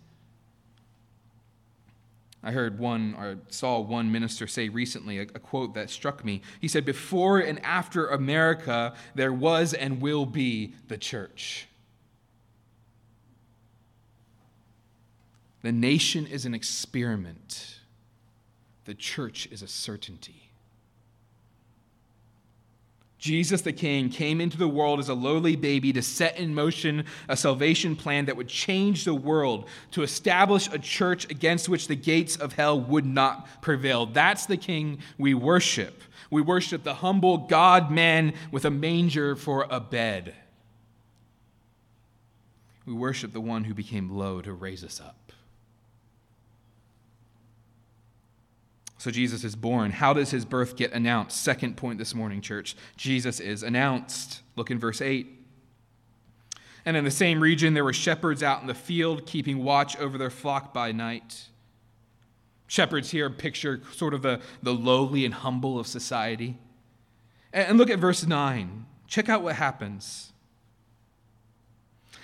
I 2.43 2.51
heard 2.51 2.79
one 2.79 3.15
or 3.17 3.39
saw 3.49 3.81
one 3.81 4.11
minister 4.11 4.47
say 4.47 4.69
recently 4.69 5.19
a, 5.19 5.23
a, 5.23 5.39
quote 5.39 5.75
that 5.75 5.91
struck 5.91 6.25
me. 6.25 6.43
He 6.61 6.67
said, 6.67 6.85
Before 6.85 7.39
and 7.39 7.65
after 7.65 8.09
America, 8.09 8.95
there 9.15 9.33
was 9.33 9.75
and 9.75 10.01
will 10.01 10.27
be 10.27 10.75
the 10.89 10.99
church. 10.99 11.69
The 15.63 15.71
nation 15.71 16.27
is 16.27 16.45
an 16.45 16.55
experiment 16.55 17.79
the 18.85 18.95
church 18.95 19.49
is 19.51 19.63
a 19.63 19.69
certainty. 19.69 20.42
Jesus 23.23 23.61
the 23.61 23.73
King 23.73 24.09
came 24.09 24.41
into 24.41 24.57
the 24.59 24.67
world 24.67 24.99
as 24.99 25.09
a 25.09 25.15
lowly 25.15 25.55
baby 25.55 25.93
to 25.93 26.03
set 26.03 26.39
in 26.39 26.53
motion 26.53 27.05
a 27.29 27.37
salvation 27.37 27.95
plan 27.95 28.25
that 28.25 28.37
would 28.37 28.49
change 28.49 29.05
the 29.05 29.15
world, 29.15 29.69
to 29.93 30.03
establish 30.03 30.69
a 30.73 30.79
church 30.81 31.31
against 31.31 31.69
which 31.69 31.87
the 31.87 31.95
gates 31.95 32.35
of 32.35 32.55
hell 32.55 32.81
would 32.81 33.07
not 33.07 33.63
prevail. 33.63 34.07
That's 34.07 34.47
the 34.47 34.57
King 34.57 34.99
we 35.19 35.35
worship. 35.35 36.03
We 36.33 36.43
worship 36.43 36.83
the 36.83 36.95
humble 36.95 37.39
God 37.39 37.93
man 37.93 38.35
with 38.51 38.65
a 38.65 38.71
manger 38.71 39.37
for 39.37 39.69
a 39.71 39.79
bed. 39.79 40.35
We 42.85 42.93
worship 42.93 43.33
the 43.33 43.41
one 43.41 43.63
who 43.63 43.73
became 43.73 44.11
low 44.11 44.41
to 44.41 44.53
raise 44.53 44.83
us 44.83 45.01
up. 45.01 45.33
So 49.03 49.11
Jesus 49.11 49.43
is 49.43 49.57
born. 49.57 49.91
How 49.91 50.13
does 50.13 50.31
his 50.31 50.45
birth 50.45 50.77
get 50.77 50.93
announced? 50.93 51.43
Second 51.43 51.77
point 51.77 51.99
this 51.99 52.15
morning, 52.15 52.41
church. 52.41 52.77
Jesus 52.97 53.41
is 53.41 53.65
announced. 53.65 54.43
Look 54.55 54.71
in 54.71 54.79
verse 54.79 55.01
8. 55.01 55.27
And 56.85 56.97
in 56.97 57.03
the 57.03 57.11
same 57.11 57.43
region, 57.43 57.75
there 57.75 57.83
were 57.83 57.93
shepherds 57.93 58.45
out 58.45 58.61
in 58.61 58.69
the 58.69 58.75
field, 58.75 59.27
keeping 59.27 59.65
watch 59.65 59.97
over 59.97 60.17
their 60.19 60.31
flock 60.31 60.73
by 60.73 60.93
night. 60.93 61.49
Shepherds 62.69 63.11
here 63.11 63.29
picture 63.29 63.81
sort 63.93 64.15
of 64.15 64.23
the, 64.23 64.41
the 64.63 64.73
lowly 64.73 65.25
and 65.25 65.35
humble 65.35 65.81
of 65.81 65.89
society. 65.89 66.57
And 67.53 67.79
look 67.79 67.91
at 67.91 67.99
verse 67.99 68.25
9. 68.25 68.87
Check 69.09 69.29
out 69.29 69.43
what 69.43 69.57
happens. 69.57 70.33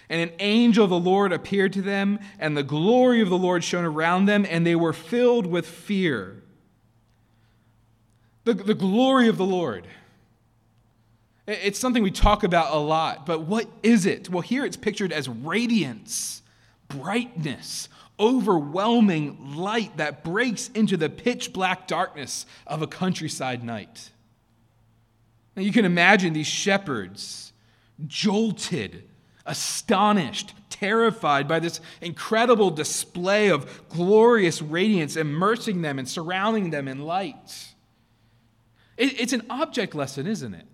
And 0.09 0.31
an 0.31 0.37
angel 0.39 0.85
of 0.85 0.91
the 0.91 0.97
Lord 0.97 1.33
appeared 1.33 1.73
to 1.73 1.83
them, 1.83 2.21
and 2.39 2.57
the 2.57 2.63
glory 2.63 3.21
of 3.21 3.31
the 3.31 3.37
Lord 3.37 3.65
shone 3.65 3.85
around 3.85 4.27
them, 4.27 4.47
and 4.49 4.65
they 4.65 4.77
were 4.77 4.93
filled 4.93 5.45
with 5.45 5.67
fear. 5.67 6.45
The, 8.49 8.55
the 8.55 8.75
glory 8.75 9.29
of 9.29 9.37
the 9.37 9.45
Lord. 9.45 9.87
It's 11.47 11.79
something 11.79 12.03
we 12.03 12.11
talk 12.11 12.45
about 12.45 12.73
a 12.73 12.79
lot, 12.79 13.27
but 13.27 13.41
what 13.41 13.67
is 13.83 14.07
it? 14.07 14.31
Well, 14.31 14.41
here 14.41 14.65
it's 14.65 14.75
pictured 14.75 15.13
as 15.13 15.29
radiance, 15.29 16.41
brightness, 16.89 17.91
overwhelming 18.19 19.55
light 19.55 19.99
that 19.99 20.25
breaks 20.25 20.69
into 20.69 20.97
the 20.97 21.11
pitch 21.11 21.53
black 21.53 21.87
darkness 21.87 22.47
of 22.67 22.81
a 22.81 22.87
countryside 22.87 23.63
night. 23.63 24.13
Now 25.55 25.61
you 25.61 25.71
can 25.71 25.85
imagine 25.85 26.33
these 26.33 26.47
shepherds 26.47 27.53
jolted, 28.07 29.05
astonished, 29.45 30.55
terrified 30.71 31.47
by 31.49 31.59
this 31.59 31.83
incredible 32.01 32.71
display 32.71 33.49
of 33.49 33.87
glorious 33.91 34.63
radiance 34.63 35.17
immersing 35.17 35.83
them 35.83 35.99
and 35.99 36.09
surrounding 36.09 36.71
them 36.71 36.89
in 36.89 37.01
light. 37.05 37.75
It's 38.99 39.33
an 39.33 39.47
object 39.49 39.95
lesson, 39.95 40.27
isn't 40.27 40.55
it? 40.55 40.67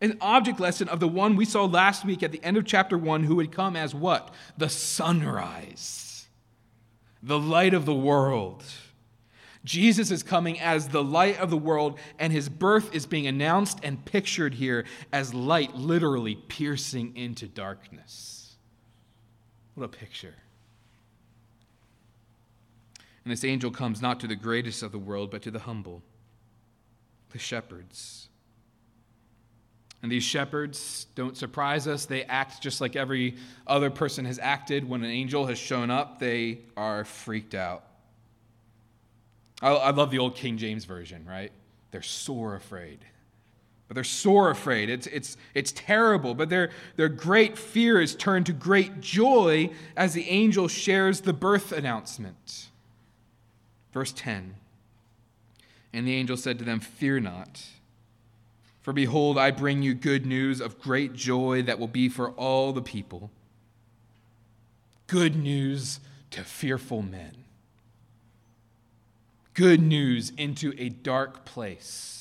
An 0.00 0.16
object 0.20 0.60
lesson 0.60 0.88
of 0.88 1.00
the 1.00 1.08
one 1.08 1.34
we 1.34 1.44
saw 1.44 1.64
last 1.64 2.04
week 2.04 2.22
at 2.22 2.30
the 2.30 2.42
end 2.42 2.56
of 2.56 2.64
chapter 2.64 2.96
1 2.96 3.24
who 3.24 3.36
would 3.36 3.50
come 3.50 3.76
as 3.76 3.94
what? 3.94 4.32
The 4.56 4.68
sunrise, 4.68 6.28
the 7.22 7.38
light 7.38 7.74
of 7.74 7.84
the 7.84 7.94
world. 7.94 8.64
Jesus 9.64 10.10
is 10.10 10.22
coming 10.22 10.58
as 10.60 10.88
the 10.88 11.04
light 11.04 11.38
of 11.38 11.50
the 11.50 11.56
world, 11.56 11.98
and 12.18 12.32
his 12.32 12.48
birth 12.48 12.94
is 12.94 13.04
being 13.04 13.26
announced 13.26 13.80
and 13.82 14.02
pictured 14.04 14.54
here 14.54 14.86
as 15.12 15.34
light 15.34 15.74
literally 15.74 16.36
piercing 16.36 17.14
into 17.16 17.46
darkness. 17.46 18.56
What 19.74 19.84
a 19.84 19.88
picture. 19.88 20.36
And 23.24 23.32
this 23.32 23.44
angel 23.44 23.70
comes 23.70 24.00
not 24.00 24.20
to 24.20 24.26
the 24.26 24.36
greatest 24.36 24.82
of 24.82 24.92
the 24.92 24.98
world, 24.98 25.30
but 25.30 25.42
to 25.42 25.50
the 25.50 25.58
humble 25.58 26.02
the 27.30 27.38
shepherds. 27.38 28.28
And 30.02 30.10
these 30.10 30.22
shepherds 30.22 31.06
don't 31.14 31.36
surprise 31.36 31.86
us. 31.86 32.06
They 32.06 32.24
act 32.24 32.62
just 32.62 32.80
like 32.80 32.96
every 32.96 33.36
other 33.66 33.90
person 33.90 34.24
has 34.24 34.38
acted. 34.38 34.88
When 34.88 35.04
an 35.04 35.10
angel 35.10 35.46
has 35.46 35.58
shown 35.58 35.90
up, 35.90 36.18
they 36.18 36.60
are 36.76 37.04
freaked 37.04 37.54
out. 37.54 37.84
I, 39.60 39.70
I 39.70 39.90
love 39.90 40.10
the 40.10 40.18
old 40.18 40.36
King 40.36 40.56
James 40.56 40.86
Version, 40.86 41.26
right? 41.28 41.52
They're 41.90 42.00
sore 42.00 42.54
afraid. 42.54 43.00
But 43.88 43.96
they're 43.96 44.04
sore 44.04 44.50
afraid. 44.50 44.88
It's, 44.88 45.06
it's, 45.08 45.36
it's 45.52 45.72
terrible. 45.72 46.34
But 46.34 46.48
their, 46.48 46.70
their 46.96 47.08
great 47.08 47.58
fear 47.58 48.00
is 48.00 48.14
turned 48.14 48.46
to 48.46 48.52
great 48.52 49.00
joy 49.00 49.70
as 49.96 50.14
the 50.14 50.28
angel 50.30 50.68
shares 50.68 51.20
the 51.20 51.32
birth 51.32 51.72
announcement. 51.72 52.68
Verse 53.92 54.12
10 54.12 54.54
and 55.92 56.06
the 56.06 56.14
angel 56.14 56.36
said 56.36 56.58
to 56.58 56.64
them, 56.64 56.80
Fear 56.80 57.20
not. 57.20 57.62
For 58.80 58.92
behold, 58.92 59.36
I 59.36 59.50
bring 59.50 59.82
you 59.82 59.94
good 59.94 60.24
news 60.24 60.60
of 60.60 60.80
great 60.80 61.14
joy 61.14 61.62
that 61.62 61.78
will 61.78 61.88
be 61.88 62.08
for 62.08 62.30
all 62.30 62.72
the 62.72 62.82
people. 62.82 63.30
Good 65.06 65.36
news 65.36 66.00
to 66.30 66.44
fearful 66.44 67.02
men. 67.02 67.44
Good 69.54 69.82
news 69.82 70.32
into 70.38 70.72
a 70.78 70.88
dark 70.88 71.44
place. 71.44 72.19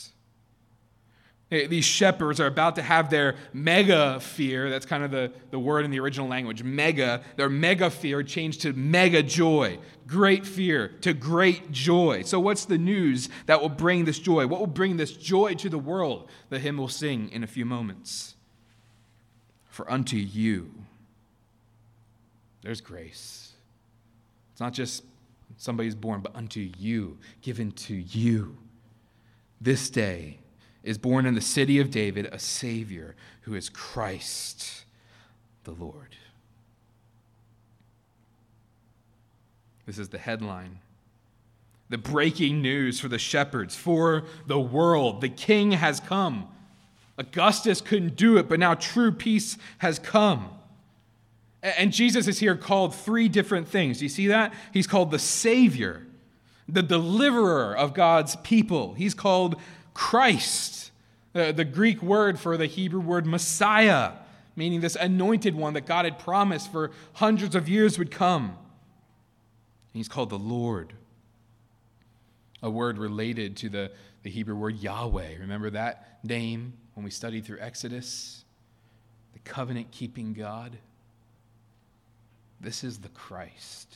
These 1.50 1.86
shepherds 1.86 2.40
are 2.40 2.46
about 2.46 2.76
to 2.76 2.84
have 2.84 3.10
their 3.10 3.36
mega 3.54 4.20
fear, 4.20 4.70
that's 4.70 4.86
kind 4.86 5.04
of 5.04 5.10
the, 5.10 5.32
the 5.50 5.58
word 5.58 5.84
in 5.84 5.90
the 5.90 6.00
original 6.00 6.28
language, 6.28 6.62
mega, 6.62 7.24
their 7.38 7.50
mega 7.50 7.90
fear 7.90 8.22
changed 8.22 8.62
to 8.62 8.74
mega 8.74 9.24
joy. 9.24 9.80
Great 10.06 10.46
fear 10.46 10.90
to 11.02 11.12
great 11.12 11.72
joy. 11.72 12.22
So, 12.22 12.40
what's 12.40 12.66
the 12.66 12.78
news 12.78 13.30
that 13.48 13.62
will 13.62 13.70
bring 13.70 14.06
this 14.06 14.20
joy? 14.20 14.46
What 14.46 14.60
will 14.60 14.68
bring 14.68 14.98
this 14.98 15.12
joy 15.12 15.56
to 15.56 15.70
the 15.70 15.80
world? 15.80 16.30
The 16.50 16.60
hymn 16.60 16.78
will 16.78 16.88
sing 16.88 17.32
in 17.32 17.44
a 17.44 17.48
few 17.48 17.66
moments. 17.66 18.36
For 19.66 19.90
unto 19.92 20.18
you, 20.18 20.72
there's 22.62 22.82
grace. 22.82 23.54
It's 24.52 24.62
not 24.62 24.74
just 24.74 25.04
somebody's 25.58 25.96
born, 25.96 26.22
but 26.22 26.36
unto 26.36 26.60
you, 26.78 27.18
given 27.42 27.72
to 27.72 27.96
you 27.96 28.56
this 29.60 29.90
day 29.90 30.38
is 30.90 30.98
born 30.98 31.28
in 31.28 31.36
the 31.36 31.42
city 31.42 31.80
of 31.80 31.92
David 31.92 32.28
a 32.32 32.40
Savior 32.40 33.16
who 33.42 33.54
is 33.54 33.70
Christ 33.70 34.86
the 35.64 35.72
Lord. 35.72 36.16
This 39.86 40.00
is 40.00 40.10
the 40.10 40.18
headline. 40.18 40.80
The 41.90 42.00
breaking 42.00 42.64
news 42.64 43.00
for 43.00 43.08
the 43.08 43.20
shepherds, 43.20 43.76
for 43.76 44.24
the 44.48 44.60
world. 44.60 45.22
The 45.22 45.30
king 45.30 45.74
has 45.74 46.00
come. 46.00 46.48
Augustus 47.20 47.82
couldn't 47.82 48.16
do 48.16 48.38
it, 48.38 48.50
but 48.50 48.60
now 48.60 48.74
true 48.74 49.12
peace 49.12 49.60
has 49.78 50.00
come. 50.00 50.50
And 51.62 51.94
Jesus 51.94 52.28
is 52.28 52.40
here 52.40 52.58
called 52.58 52.96
three 52.96 53.30
different 53.30 53.68
things. 53.68 54.00
Do 54.00 54.06
you 54.06 54.10
see 54.10 54.26
that? 54.30 54.56
He's 54.74 54.88
called 54.88 55.12
the 55.12 55.20
Savior, 55.20 56.08
the 56.68 56.82
deliverer 56.82 57.78
of 57.78 57.94
God's 57.94 58.38
people. 58.38 58.96
He's 58.96 59.14
called 59.14 59.56
Christ. 59.94 60.92
The, 61.34 61.52
the 61.52 61.66
Greek 61.66 62.02
word 62.02 62.40
for 62.40 62.58
the 62.58 62.66
Hebrew 62.66 63.02
word 63.02 63.26
Messiah 63.26 64.14
meaning 64.60 64.82
this 64.82 64.98
anointed 64.98 65.56
one 65.56 65.74
that 65.74 65.86
God 65.86 66.04
had 66.04 66.20
promised 66.20 66.70
for 66.70 66.92
hundreds 67.14 67.56
of 67.56 67.70
years 67.70 67.98
would 67.98 68.12
come. 68.12 68.44
And 68.44 69.94
He's 69.94 70.10
called 70.10 70.30
the 70.30 70.38
Lord, 70.38 70.92
a 72.62 72.70
word 72.70 72.98
related 72.98 73.56
to 73.58 73.70
the, 73.70 73.92
the 74.22 74.30
Hebrew 74.30 74.56
word 74.56 74.78
Yahweh. 74.78 75.38
Remember 75.40 75.70
that 75.70 76.20
name 76.26 76.74
when 76.94 77.06
we 77.06 77.10
studied 77.10 77.46
through 77.46 77.60
Exodus? 77.62 78.44
The 79.32 79.40
covenant 79.40 79.92
keeping 79.92 80.34
God. 80.34 80.78
This 82.60 82.84
is 82.84 82.98
the 82.98 83.10
Christ, 83.10 83.96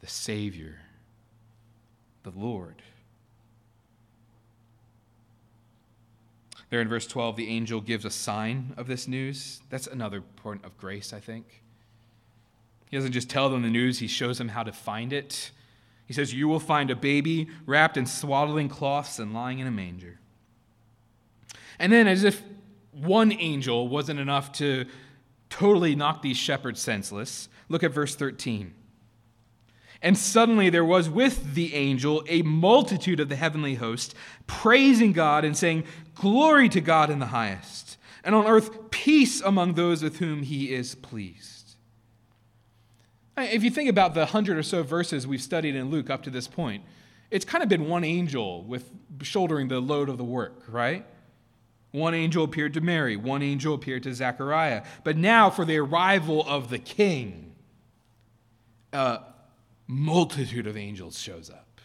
the 0.00 0.08
Savior, 0.08 0.76
the 2.22 2.32
Lord. 2.36 2.82
There 6.72 6.80
in 6.80 6.88
verse 6.88 7.06
12, 7.06 7.36
the 7.36 7.48
angel 7.48 7.82
gives 7.82 8.06
a 8.06 8.10
sign 8.10 8.72
of 8.78 8.86
this 8.86 9.06
news. 9.06 9.60
That's 9.68 9.86
another 9.86 10.22
point 10.22 10.64
of 10.64 10.74
grace, 10.78 11.12
I 11.12 11.20
think. 11.20 11.62
He 12.88 12.96
doesn't 12.96 13.12
just 13.12 13.28
tell 13.28 13.50
them 13.50 13.60
the 13.60 13.68
news, 13.68 13.98
he 13.98 14.06
shows 14.06 14.38
them 14.38 14.48
how 14.48 14.62
to 14.62 14.72
find 14.72 15.12
it. 15.12 15.50
He 16.06 16.14
says, 16.14 16.32
You 16.32 16.48
will 16.48 16.58
find 16.58 16.90
a 16.90 16.96
baby 16.96 17.48
wrapped 17.66 17.98
in 17.98 18.06
swaddling 18.06 18.70
cloths 18.70 19.18
and 19.18 19.34
lying 19.34 19.58
in 19.58 19.66
a 19.66 19.70
manger. 19.70 20.18
And 21.78 21.92
then, 21.92 22.08
as 22.08 22.24
if 22.24 22.42
one 22.90 23.32
angel 23.32 23.86
wasn't 23.86 24.18
enough 24.18 24.50
to 24.52 24.86
totally 25.50 25.94
knock 25.94 26.22
these 26.22 26.38
shepherds 26.38 26.80
senseless, 26.80 27.50
look 27.68 27.84
at 27.84 27.92
verse 27.92 28.14
13. 28.16 28.72
And 30.02 30.18
suddenly 30.18 30.68
there 30.68 30.84
was 30.84 31.08
with 31.08 31.54
the 31.54 31.74
angel 31.74 32.24
a 32.28 32.42
multitude 32.42 33.20
of 33.20 33.28
the 33.28 33.36
heavenly 33.36 33.76
host, 33.76 34.14
praising 34.46 35.12
God 35.12 35.44
and 35.44 35.56
saying, 35.56 35.84
Glory 36.16 36.68
to 36.70 36.80
God 36.80 37.08
in 37.08 37.20
the 37.20 37.26
highest, 37.26 37.96
and 38.24 38.34
on 38.34 38.46
earth 38.46 38.90
peace 38.90 39.40
among 39.40 39.74
those 39.74 40.02
with 40.02 40.18
whom 40.18 40.42
he 40.42 40.74
is 40.74 40.96
pleased. 40.96 41.76
If 43.36 43.62
you 43.62 43.70
think 43.70 43.88
about 43.88 44.14
the 44.14 44.26
hundred 44.26 44.58
or 44.58 44.62
so 44.62 44.82
verses 44.82 45.26
we've 45.26 45.40
studied 45.40 45.74
in 45.74 45.90
Luke 45.90 46.10
up 46.10 46.22
to 46.24 46.30
this 46.30 46.48
point, 46.48 46.84
it's 47.30 47.44
kind 47.44 47.62
of 47.62 47.68
been 47.68 47.88
one 47.88 48.04
angel 48.04 48.62
with 48.64 48.90
shouldering 49.22 49.68
the 49.68 49.80
load 49.80 50.08
of 50.08 50.18
the 50.18 50.24
work, 50.24 50.64
right? 50.68 51.06
One 51.92 52.14
angel 52.14 52.44
appeared 52.44 52.74
to 52.74 52.80
Mary, 52.80 53.16
one 53.16 53.42
angel 53.42 53.74
appeared 53.74 54.02
to 54.02 54.14
Zechariah. 54.14 54.82
But 55.04 55.16
now, 55.16 55.48
for 55.48 55.64
the 55.64 55.78
arrival 55.78 56.44
of 56.46 56.68
the 56.68 56.78
king, 56.78 57.54
a 58.92 59.20
multitude 59.92 60.66
of 60.66 60.76
angels 60.76 61.18
shows 61.18 61.50
up. 61.50 61.80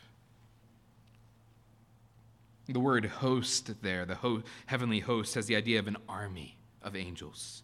The 2.67 2.79
word 2.79 3.05
host 3.05 3.81
there, 3.81 4.05
the 4.05 4.15
ho- 4.15 4.43
heavenly 4.65 4.99
host, 4.99 5.35
has 5.35 5.45
the 5.45 5.55
idea 5.55 5.79
of 5.79 5.87
an 5.87 5.97
army 6.09 6.57
of 6.81 6.95
angels 6.95 7.63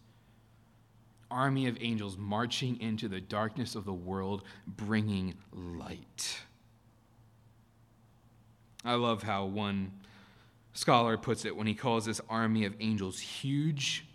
army 1.34 1.66
of 1.66 1.76
angels 1.80 2.16
marching 2.16 2.80
into 2.80 3.08
the 3.08 3.20
darkness 3.20 3.74
of 3.74 3.84
the 3.84 3.92
world, 3.92 4.44
bringing 4.66 5.34
light. 5.52 6.40
I 8.84 8.94
love 8.94 9.24
how 9.24 9.46
one 9.46 9.92
scholar 10.74 11.18
puts 11.18 11.44
it 11.44 11.56
when 11.56 11.66
he 11.66 11.74
calls 11.74 12.04
this 12.04 12.20
army 12.28 12.64
of 12.64 12.74
angels 12.80 13.18
huge, 13.18 14.06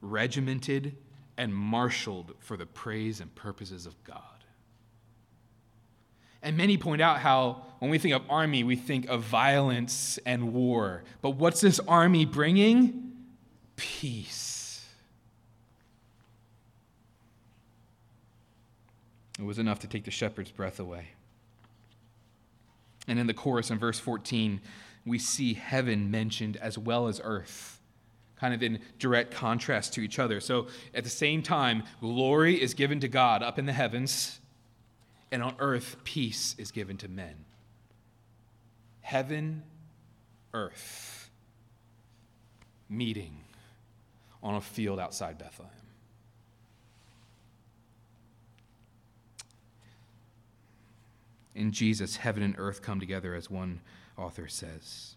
regimented, 0.00 0.96
and 1.36 1.54
marshaled 1.54 2.34
for 2.38 2.56
the 2.56 2.66
praise 2.66 3.20
and 3.20 3.34
purposes 3.34 3.84
of 3.86 4.02
God. 4.04 4.39
And 6.42 6.56
many 6.56 6.76
point 6.76 7.02
out 7.02 7.18
how, 7.18 7.62
when 7.80 7.90
we 7.90 7.98
think 7.98 8.14
of 8.14 8.22
army, 8.30 8.64
we 8.64 8.76
think 8.76 9.08
of 9.08 9.22
violence 9.22 10.18
and 10.24 10.52
war. 10.52 11.02
But 11.20 11.30
what's 11.30 11.60
this 11.60 11.80
army 11.80 12.24
bringing? 12.24 13.12
Peace 13.76 14.60
It 19.40 19.46
was 19.46 19.58
enough 19.58 19.78
to 19.80 19.86
take 19.86 20.04
the 20.04 20.10
shepherd's 20.10 20.50
breath 20.50 20.78
away. 20.78 21.08
And 23.08 23.18
in 23.18 23.26
the 23.26 23.32
chorus 23.32 23.70
in 23.70 23.78
verse 23.78 23.98
14, 23.98 24.60
we 25.06 25.18
see 25.18 25.54
heaven 25.54 26.10
mentioned 26.10 26.58
as 26.58 26.76
well 26.76 27.08
as 27.08 27.22
earth, 27.24 27.80
kind 28.36 28.52
of 28.52 28.62
in 28.62 28.80
direct 28.98 29.32
contrast 29.32 29.94
to 29.94 30.02
each 30.02 30.18
other. 30.18 30.40
So 30.40 30.66
at 30.94 31.04
the 31.04 31.10
same 31.10 31.42
time, 31.42 31.84
glory 32.00 32.60
is 32.60 32.74
given 32.74 33.00
to 33.00 33.08
God 33.08 33.42
up 33.42 33.58
in 33.58 33.64
the 33.64 33.72
heavens, 33.72 34.39
and 35.32 35.42
on 35.42 35.54
earth, 35.58 35.96
peace 36.04 36.54
is 36.58 36.70
given 36.70 36.96
to 36.98 37.08
men. 37.08 37.44
Heaven, 39.00 39.62
earth, 40.52 41.30
meeting 42.88 43.44
on 44.42 44.54
a 44.54 44.60
field 44.60 44.98
outside 44.98 45.38
Bethlehem. 45.38 45.72
In 51.54 51.72
Jesus, 51.72 52.16
heaven 52.16 52.42
and 52.42 52.54
earth 52.58 52.80
come 52.82 53.00
together, 53.00 53.34
as 53.34 53.50
one 53.50 53.80
author 54.16 54.48
says. 54.48 55.14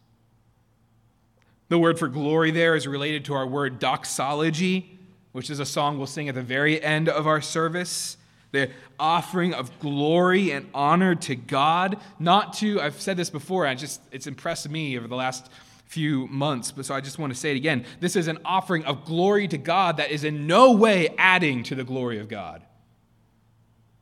The 1.70 1.80
word 1.80 1.98
for 1.98 2.08
glory 2.08 2.52
there 2.52 2.76
is 2.76 2.86
related 2.86 3.26
to 3.26 3.34
our 3.34 3.48
word 3.48 3.80
doxology, 3.80 5.00
which 5.32 5.50
is 5.50 5.60
a 5.60 5.66
song 5.66 5.98
we'll 5.98 6.08
sing 6.08 6.30
at 6.30 6.36
the 6.36 6.42
very 6.42 6.84
end 6.84 7.08
of 7.08 7.26
our 7.28 7.42
service. 7.42 8.18
The 8.54 8.70
offering 9.00 9.54
of 9.54 9.78
glory 9.80 10.52
and 10.52 10.70
honor 10.74 11.16
to 11.16 11.36
God, 11.36 12.00
not 12.20 12.54
to, 12.60 12.80
I've 12.80 13.02
said 13.02 13.18
this 13.18 13.30
before, 13.30 13.66
and 13.66 13.78
just 13.78 14.00
it's 14.12 14.28
impressed 14.28 14.70
me 14.70 14.98
over 14.98 15.08
the 15.08 15.16
last 15.16 15.50
few 15.88 16.28
months, 16.28 16.72
but 16.72 16.86
so 16.86 16.96
I 16.96 17.02
just 17.02 17.20
want 17.20 17.34
to 17.34 17.40
say 17.40 17.52
it 17.52 17.58
again. 17.58 17.86
This 18.00 18.16
is 18.16 18.28
an 18.28 18.40
offering 18.46 18.86
of 18.86 19.06
glory 19.06 19.48
to 19.48 19.58
God 19.58 19.98
that 19.98 20.12
is 20.12 20.24
in 20.24 20.48
no 20.48 20.72
way 20.72 21.10
adding 21.18 21.64
to 21.64 21.76
the 21.76 21.84
glory 21.84 22.20
of 22.20 22.30
God. 22.30 22.64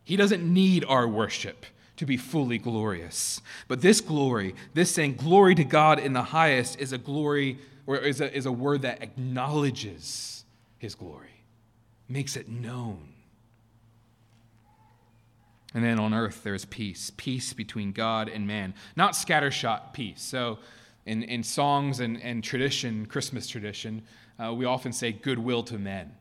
He 0.04 0.16
doesn't 0.16 0.44
need 0.44 0.86
our 0.86 1.08
worship 1.08 1.66
to 1.98 2.06
be 2.06 2.18
fully 2.18 2.58
glorious. 2.58 3.42
But 3.68 3.82
this 3.82 4.02
glory, 4.02 4.56
this 4.74 4.92
saying 4.92 5.16
glory 5.16 5.56
to 5.56 5.64
God 5.64 6.00
in 6.00 6.14
the 6.14 6.24
highest, 6.24 6.80
is 6.80 6.92
a 6.92 6.98
glory 6.98 7.60
or 7.86 7.98
is 7.98 8.20
a, 8.20 8.36
is 8.36 8.46
a 8.46 8.52
word 8.52 8.82
that 8.82 9.02
acknowledges 9.02 10.44
his 10.78 10.96
glory, 10.96 11.46
makes 12.10 12.36
it 12.36 12.50
known. 12.50 13.14
And 15.74 15.84
then 15.84 16.00
on 16.00 16.14
earth, 16.14 16.44
there's 16.44 16.66
peace 16.66 17.12
peace 17.16 17.54
between 17.54 17.92
God 17.92 18.28
and 18.28 18.46
man, 18.46 18.74
not 18.96 19.14
scattershot 19.14 19.94
peace. 19.94 20.22
So, 20.22 20.60
in, 21.06 21.24
in 21.24 21.44
songs 21.44 22.00
and, 22.00 22.22
and 22.22 22.44
tradition, 22.44 23.08
Christmas 23.08 23.48
tradition, 23.48 24.04
uh, 24.38 24.54
we 24.54 24.66
often 24.66 24.94
say 24.94 25.12
goodwill 25.12 25.64
to 25.64 25.80
men 25.80 26.12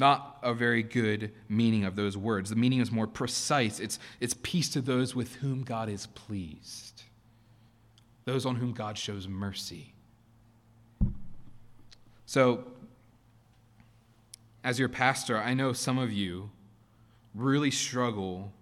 not 0.00 0.38
a 0.42 0.54
very 0.54 0.82
good 0.82 1.30
meaning 1.48 1.84
of 1.84 1.94
those 1.94 2.16
words. 2.16 2.50
The 2.50 2.56
meaning 2.56 2.80
is 2.80 2.90
more 2.90 3.06
precise. 3.06 3.78
It's, 3.78 3.98
it's 4.18 4.34
peace 4.42 4.70
to 4.70 4.80
those 4.80 5.14
with 5.14 5.36
whom 5.36 5.62
God 5.62 5.88
is 5.90 6.06
pleased, 6.06 7.02
those 8.24 8.46
on 8.46 8.56
whom 8.56 8.72
God 8.72 8.96
shows 8.96 9.28
mercy. 9.28 9.92
So, 12.24 12.64
as 14.64 14.78
your 14.78 14.88
pastor, 14.88 15.36
I 15.36 15.52
know 15.52 15.72
some 15.72 15.98
of 15.98 16.12
you 16.12 16.50
really 17.34 17.70
struggle 17.70 18.52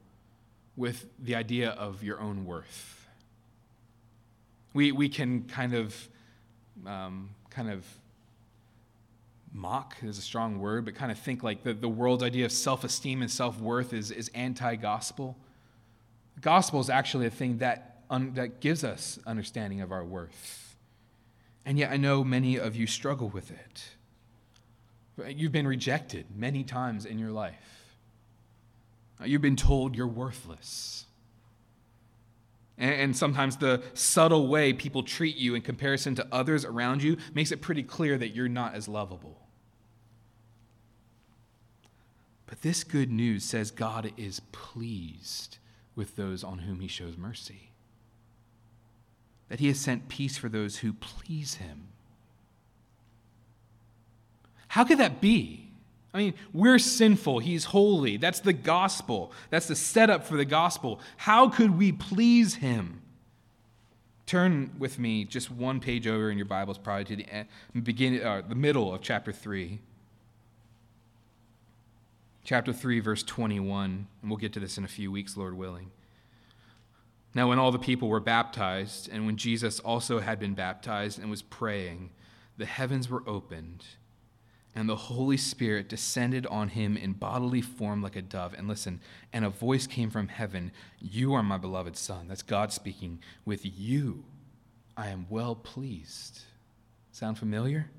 with 0.78 1.06
the 1.18 1.34
idea 1.34 1.70
of 1.70 2.04
your 2.04 2.20
own 2.20 2.46
worth. 2.46 3.08
We, 4.72 4.92
we 4.92 5.08
can 5.08 5.42
kind 5.42 5.74
of, 5.74 6.08
um, 6.86 7.30
kind 7.50 7.68
of 7.68 7.84
mock 9.52 9.96
is 10.04 10.18
a 10.18 10.22
strong 10.22 10.60
word, 10.60 10.84
but 10.84 10.94
kind 10.94 11.10
of 11.10 11.18
think 11.18 11.42
like 11.42 11.64
the, 11.64 11.74
the 11.74 11.88
world's 11.88 12.22
idea 12.22 12.44
of 12.44 12.52
self 12.52 12.84
esteem 12.84 13.22
and 13.22 13.30
self 13.30 13.60
worth 13.60 13.92
is, 13.92 14.12
is 14.12 14.30
anti 14.34 14.76
gospel. 14.76 15.36
Gospel 16.40 16.78
is 16.78 16.88
actually 16.88 17.26
a 17.26 17.30
thing 17.30 17.58
that, 17.58 18.02
un, 18.08 18.34
that 18.34 18.60
gives 18.60 18.84
us 18.84 19.18
understanding 19.26 19.80
of 19.80 19.90
our 19.90 20.04
worth. 20.04 20.76
And 21.66 21.76
yet 21.76 21.90
I 21.90 21.96
know 21.96 22.22
many 22.22 22.56
of 22.56 22.76
you 22.76 22.86
struggle 22.86 23.28
with 23.28 23.50
it. 23.50 25.36
You've 25.36 25.50
been 25.50 25.66
rejected 25.66 26.26
many 26.36 26.62
times 26.62 27.04
in 27.04 27.18
your 27.18 27.32
life. 27.32 27.77
You've 29.24 29.42
been 29.42 29.56
told 29.56 29.96
you're 29.96 30.06
worthless. 30.06 31.06
And 32.76 33.16
sometimes 33.16 33.56
the 33.56 33.82
subtle 33.94 34.46
way 34.46 34.72
people 34.72 35.02
treat 35.02 35.36
you 35.36 35.56
in 35.56 35.62
comparison 35.62 36.14
to 36.14 36.26
others 36.30 36.64
around 36.64 37.02
you 37.02 37.16
makes 37.34 37.50
it 37.50 37.60
pretty 37.60 37.82
clear 37.82 38.16
that 38.16 38.36
you're 38.36 38.48
not 38.48 38.74
as 38.74 38.86
lovable. 38.86 39.48
But 42.46 42.62
this 42.62 42.84
good 42.84 43.10
news 43.10 43.44
says 43.44 43.72
God 43.72 44.12
is 44.16 44.40
pleased 44.52 45.58
with 45.96 46.14
those 46.14 46.44
on 46.44 46.60
whom 46.60 46.78
he 46.78 46.86
shows 46.86 47.16
mercy, 47.16 47.72
that 49.48 49.58
he 49.58 49.66
has 49.66 49.80
sent 49.80 50.08
peace 50.08 50.38
for 50.38 50.48
those 50.48 50.78
who 50.78 50.92
please 50.92 51.56
him. 51.56 51.88
How 54.68 54.84
could 54.84 54.98
that 54.98 55.20
be? 55.20 55.67
I 56.18 56.20
mean, 56.20 56.34
we're 56.52 56.80
sinful. 56.80 57.38
He's 57.38 57.66
holy. 57.66 58.16
That's 58.16 58.40
the 58.40 58.52
gospel. 58.52 59.30
That's 59.50 59.68
the 59.68 59.76
setup 59.76 60.24
for 60.24 60.36
the 60.36 60.44
gospel. 60.44 61.00
How 61.16 61.48
could 61.48 61.78
we 61.78 61.92
please 61.92 62.56
him? 62.56 63.02
Turn 64.26 64.72
with 64.80 64.98
me 64.98 65.24
just 65.24 65.48
one 65.48 65.78
page 65.78 66.08
over 66.08 66.28
in 66.28 66.36
your 66.36 66.44
Bibles, 66.44 66.76
probably 66.76 67.04
to 67.04 67.16
the, 67.72 67.80
beginning, 67.80 68.24
uh, 68.24 68.42
the 68.48 68.56
middle 68.56 68.92
of 68.92 69.00
chapter 69.00 69.30
3. 69.30 69.78
chapter 72.42 72.72
3, 72.72 72.98
verse 72.98 73.22
21, 73.22 74.08
and 74.20 74.28
we'll 74.28 74.38
get 74.38 74.52
to 74.54 74.60
this 74.60 74.76
in 74.76 74.84
a 74.84 74.88
few 74.88 75.12
weeks, 75.12 75.36
Lord 75.36 75.56
willing. 75.56 75.92
Now, 77.32 77.48
when 77.48 77.60
all 77.60 77.70
the 77.70 77.78
people 77.78 78.08
were 78.08 78.18
baptized, 78.18 79.08
and 79.08 79.24
when 79.24 79.36
Jesus 79.36 79.78
also 79.78 80.18
had 80.18 80.40
been 80.40 80.54
baptized 80.54 81.20
and 81.20 81.30
was 81.30 81.42
praying, 81.42 82.10
the 82.56 82.66
heavens 82.66 83.08
were 83.08 83.22
opened, 83.24 83.84
and 84.78 84.88
the 84.88 84.94
Holy 84.94 85.36
Spirit 85.36 85.88
descended 85.88 86.46
on 86.46 86.68
him 86.68 86.96
in 86.96 87.12
bodily 87.12 87.60
form 87.60 88.00
like 88.00 88.14
a 88.14 88.22
dove. 88.22 88.54
And 88.56 88.68
listen, 88.68 89.00
and 89.32 89.44
a 89.44 89.50
voice 89.50 89.88
came 89.88 90.08
from 90.08 90.28
heaven 90.28 90.70
You 91.00 91.34
are 91.34 91.42
my 91.42 91.58
beloved 91.58 91.96
Son. 91.96 92.28
That's 92.28 92.42
God 92.42 92.72
speaking. 92.72 93.18
With 93.44 93.62
you 93.64 94.24
I 94.96 95.08
am 95.08 95.26
well 95.28 95.56
pleased. 95.56 96.42
Sound 97.10 97.38
familiar? 97.38 97.90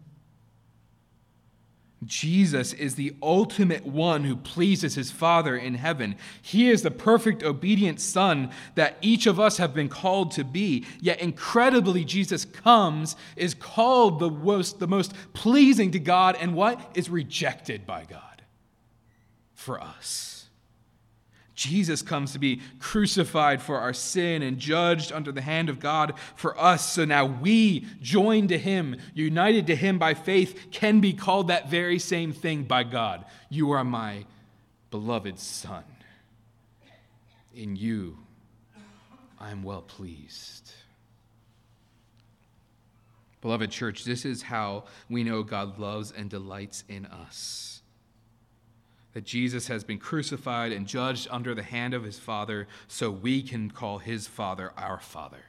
Jesus 2.05 2.71
is 2.71 2.95
the 2.95 3.13
ultimate 3.21 3.85
one 3.85 4.23
who 4.23 4.37
pleases 4.37 4.95
his 4.95 5.11
Father 5.11 5.57
in 5.57 5.75
heaven. 5.75 6.15
He 6.41 6.69
is 6.69 6.81
the 6.81 6.91
perfect, 6.91 7.43
obedient 7.43 7.99
Son 7.99 8.51
that 8.75 8.97
each 9.01 9.27
of 9.27 9.39
us 9.39 9.57
have 9.57 9.73
been 9.73 9.89
called 9.89 10.31
to 10.31 10.45
be. 10.45 10.85
Yet, 11.01 11.19
incredibly, 11.19 12.05
Jesus 12.05 12.45
comes, 12.45 13.17
is 13.35 13.53
called 13.53 14.19
the 14.19 14.29
most, 14.29 14.79
the 14.79 14.87
most 14.87 15.13
pleasing 15.33 15.91
to 15.91 15.99
God, 15.99 16.37
and 16.39 16.55
what? 16.55 16.79
Is 16.95 17.09
rejected 17.09 17.85
by 17.85 18.05
God 18.05 18.43
for 19.53 19.81
us. 19.81 20.38
Jesus 21.59 22.01
comes 22.01 22.31
to 22.31 22.39
be 22.39 22.61
crucified 22.79 23.61
for 23.61 23.79
our 23.79 23.91
sin 23.91 24.41
and 24.41 24.57
judged 24.57 25.11
under 25.11 25.29
the 25.29 25.41
hand 25.41 25.67
of 25.67 25.81
God 25.81 26.13
for 26.35 26.57
us. 26.57 26.93
So 26.93 27.03
now 27.03 27.25
we, 27.25 27.85
joined 28.01 28.47
to 28.49 28.57
him, 28.57 28.95
united 29.13 29.67
to 29.67 29.75
him 29.75 29.99
by 29.99 30.13
faith, 30.13 30.67
can 30.71 31.01
be 31.01 31.11
called 31.11 31.49
that 31.49 31.69
very 31.69 31.99
same 31.99 32.31
thing 32.31 32.63
by 32.63 32.83
God. 32.83 33.25
You 33.49 33.71
are 33.71 33.83
my 33.83 34.25
beloved 34.89 35.37
Son. 35.37 35.83
In 37.53 37.75
you, 37.75 38.17
I 39.37 39.51
am 39.51 39.61
well 39.61 39.81
pleased. 39.81 40.71
Beloved 43.41 43.69
church, 43.69 44.05
this 44.05 44.23
is 44.23 44.43
how 44.43 44.85
we 45.09 45.25
know 45.25 45.43
God 45.43 45.77
loves 45.77 46.13
and 46.13 46.29
delights 46.29 46.85
in 46.87 47.05
us 47.05 47.78
that 49.13 49.23
Jesus 49.23 49.67
has 49.67 49.83
been 49.83 49.97
crucified 49.97 50.71
and 50.71 50.87
judged 50.87 51.27
under 51.31 51.55
the 51.55 51.63
hand 51.63 51.93
of 51.93 52.03
his 52.03 52.19
Father 52.19 52.67
so 52.87 53.09
we 53.09 53.41
can 53.41 53.71
call 53.71 53.97
his 53.97 54.27
Father 54.27 54.71
our 54.77 54.99
Father 54.99 55.45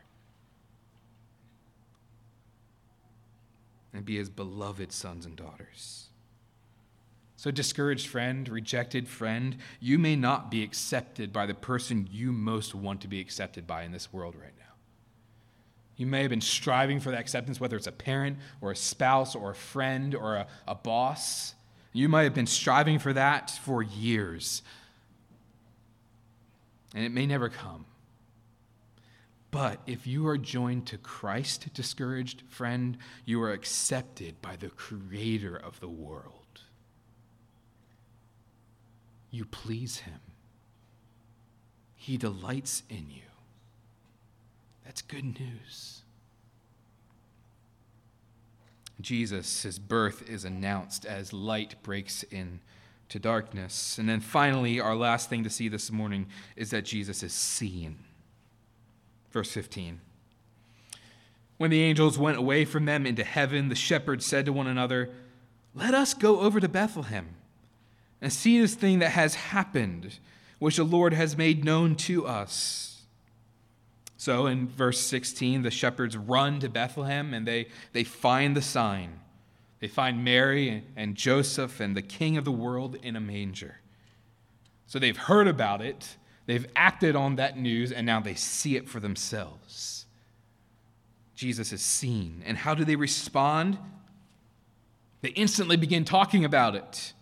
and 3.92 4.04
be 4.04 4.16
his 4.16 4.30
beloved 4.30 4.92
sons 4.92 5.26
and 5.26 5.36
daughters. 5.36 6.06
So, 7.36 7.50
discouraged 7.50 8.06
friend, 8.06 8.46
rejected 8.48 9.08
friend, 9.08 9.56
you 9.80 9.98
may 9.98 10.14
not 10.14 10.50
be 10.50 10.62
accepted 10.62 11.32
by 11.32 11.46
the 11.46 11.54
person 11.54 12.06
you 12.12 12.32
most 12.32 12.74
want 12.74 13.00
to 13.00 13.08
be 13.08 13.18
accepted 13.18 13.66
by 13.66 13.84
in 13.84 13.92
this 13.92 14.12
world 14.12 14.36
right 14.36 14.52
now. 14.58 14.74
You 15.96 16.06
may 16.06 16.20
have 16.20 16.30
been 16.30 16.42
striving 16.42 17.00
for 17.00 17.10
that 17.10 17.20
acceptance, 17.20 17.58
whether 17.58 17.76
it's 17.76 17.86
a 17.86 17.92
parent 17.92 18.38
or 18.60 18.72
a 18.72 18.76
spouse 18.76 19.34
or 19.34 19.50
a 19.50 19.54
friend 19.54 20.14
or 20.14 20.36
a, 20.36 20.46
a 20.68 20.74
boss. 20.74 21.54
You 21.92 22.08
might 22.08 22.22
have 22.22 22.34
been 22.34 22.46
striving 22.46 22.98
for 22.98 23.12
that 23.12 23.50
for 23.50 23.82
years, 23.82 24.62
and 26.94 27.04
it 27.04 27.10
may 27.10 27.26
never 27.26 27.48
come. 27.48 27.86
But 29.50 29.80
if 29.86 30.06
you 30.06 30.28
are 30.28 30.38
joined 30.38 30.86
to 30.88 30.98
Christ, 30.98 31.74
discouraged 31.74 32.42
friend, 32.48 32.96
you 33.24 33.42
are 33.42 33.52
accepted 33.52 34.40
by 34.40 34.54
the 34.54 34.68
Creator 34.68 35.56
of 35.56 35.80
the 35.80 35.88
world. 35.88 36.60
You 39.32 39.44
please 39.44 39.98
Him, 39.98 40.20
He 41.96 42.16
delights 42.16 42.84
in 42.88 43.10
you. 43.10 43.22
That's 44.84 45.02
good 45.02 45.24
news. 45.24 45.99
Jesus, 49.02 49.62
his 49.62 49.78
birth 49.78 50.28
is 50.28 50.44
announced 50.44 51.04
as 51.04 51.32
light 51.32 51.74
breaks 51.82 52.22
in 52.24 52.60
to 53.08 53.18
darkness. 53.18 53.98
And 53.98 54.08
then 54.08 54.20
finally, 54.20 54.80
our 54.80 54.96
last 54.96 55.28
thing 55.28 55.44
to 55.44 55.50
see 55.50 55.68
this 55.68 55.90
morning 55.90 56.26
is 56.56 56.70
that 56.70 56.84
Jesus 56.84 57.22
is 57.22 57.32
seen. 57.32 57.98
Verse 59.30 59.50
15. 59.52 60.00
When 61.58 61.70
the 61.70 61.82
angels 61.82 62.18
went 62.18 62.38
away 62.38 62.64
from 62.64 62.86
them 62.86 63.04
into 63.06 63.22
heaven, 63.22 63.68
the 63.68 63.74
shepherds 63.74 64.24
said 64.24 64.46
to 64.46 64.52
one 64.52 64.66
another, 64.66 65.10
Let 65.74 65.92
us 65.92 66.14
go 66.14 66.40
over 66.40 66.58
to 66.58 66.68
Bethlehem 66.68 67.34
and 68.20 68.32
see 68.32 68.60
this 68.60 68.74
thing 68.74 69.00
that 69.00 69.10
has 69.10 69.34
happened, 69.34 70.18
which 70.58 70.76
the 70.76 70.84
Lord 70.84 71.12
has 71.12 71.36
made 71.36 71.64
known 71.64 71.96
to 71.96 72.26
us. 72.26 72.89
So 74.20 74.44
in 74.44 74.68
verse 74.68 75.00
16, 75.00 75.62
the 75.62 75.70
shepherds 75.70 76.14
run 76.14 76.60
to 76.60 76.68
Bethlehem 76.68 77.32
and 77.32 77.48
they, 77.48 77.68
they 77.94 78.04
find 78.04 78.54
the 78.54 78.60
sign. 78.60 79.18
They 79.78 79.88
find 79.88 80.22
Mary 80.22 80.84
and 80.94 81.14
Joseph 81.14 81.80
and 81.80 81.96
the 81.96 82.02
king 82.02 82.36
of 82.36 82.44
the 82.44 82.52
world 82.52 82.96
in 83.02 83.16
a 83.16 83.20
manger. 83.20 83.80
So 84.86 84.98
they've 84.98 85.16
heard 85.16 85.48
about 85.48 85.80
it, 85.80 86.18
they've 86.44 86.66
acted 86.76 87.16
on 87.16 87.36
that 87.36 87.56
news, 87.56 87.92
and 87.92 88.04
now 88.04 88.20
they 88.20 88.34
see 88.34 88.76
it 88.76 88.90
for 88.90 89.00
themselves. 89.00 90.04
Jesus 91.34 91.72
is 91.72 91.80
seen. 91.80 92.42
And 92.44 92.58
how 92.58 92.74
do 92.74 92.84
they 92.84 92.96
respond? 92.96 93.78
They 95.22 95.30
instantly 95.30 95.78
begin 95.78 96.04
talking 96.04 96.44
about 96.44 96.74
it. 96.74 97.14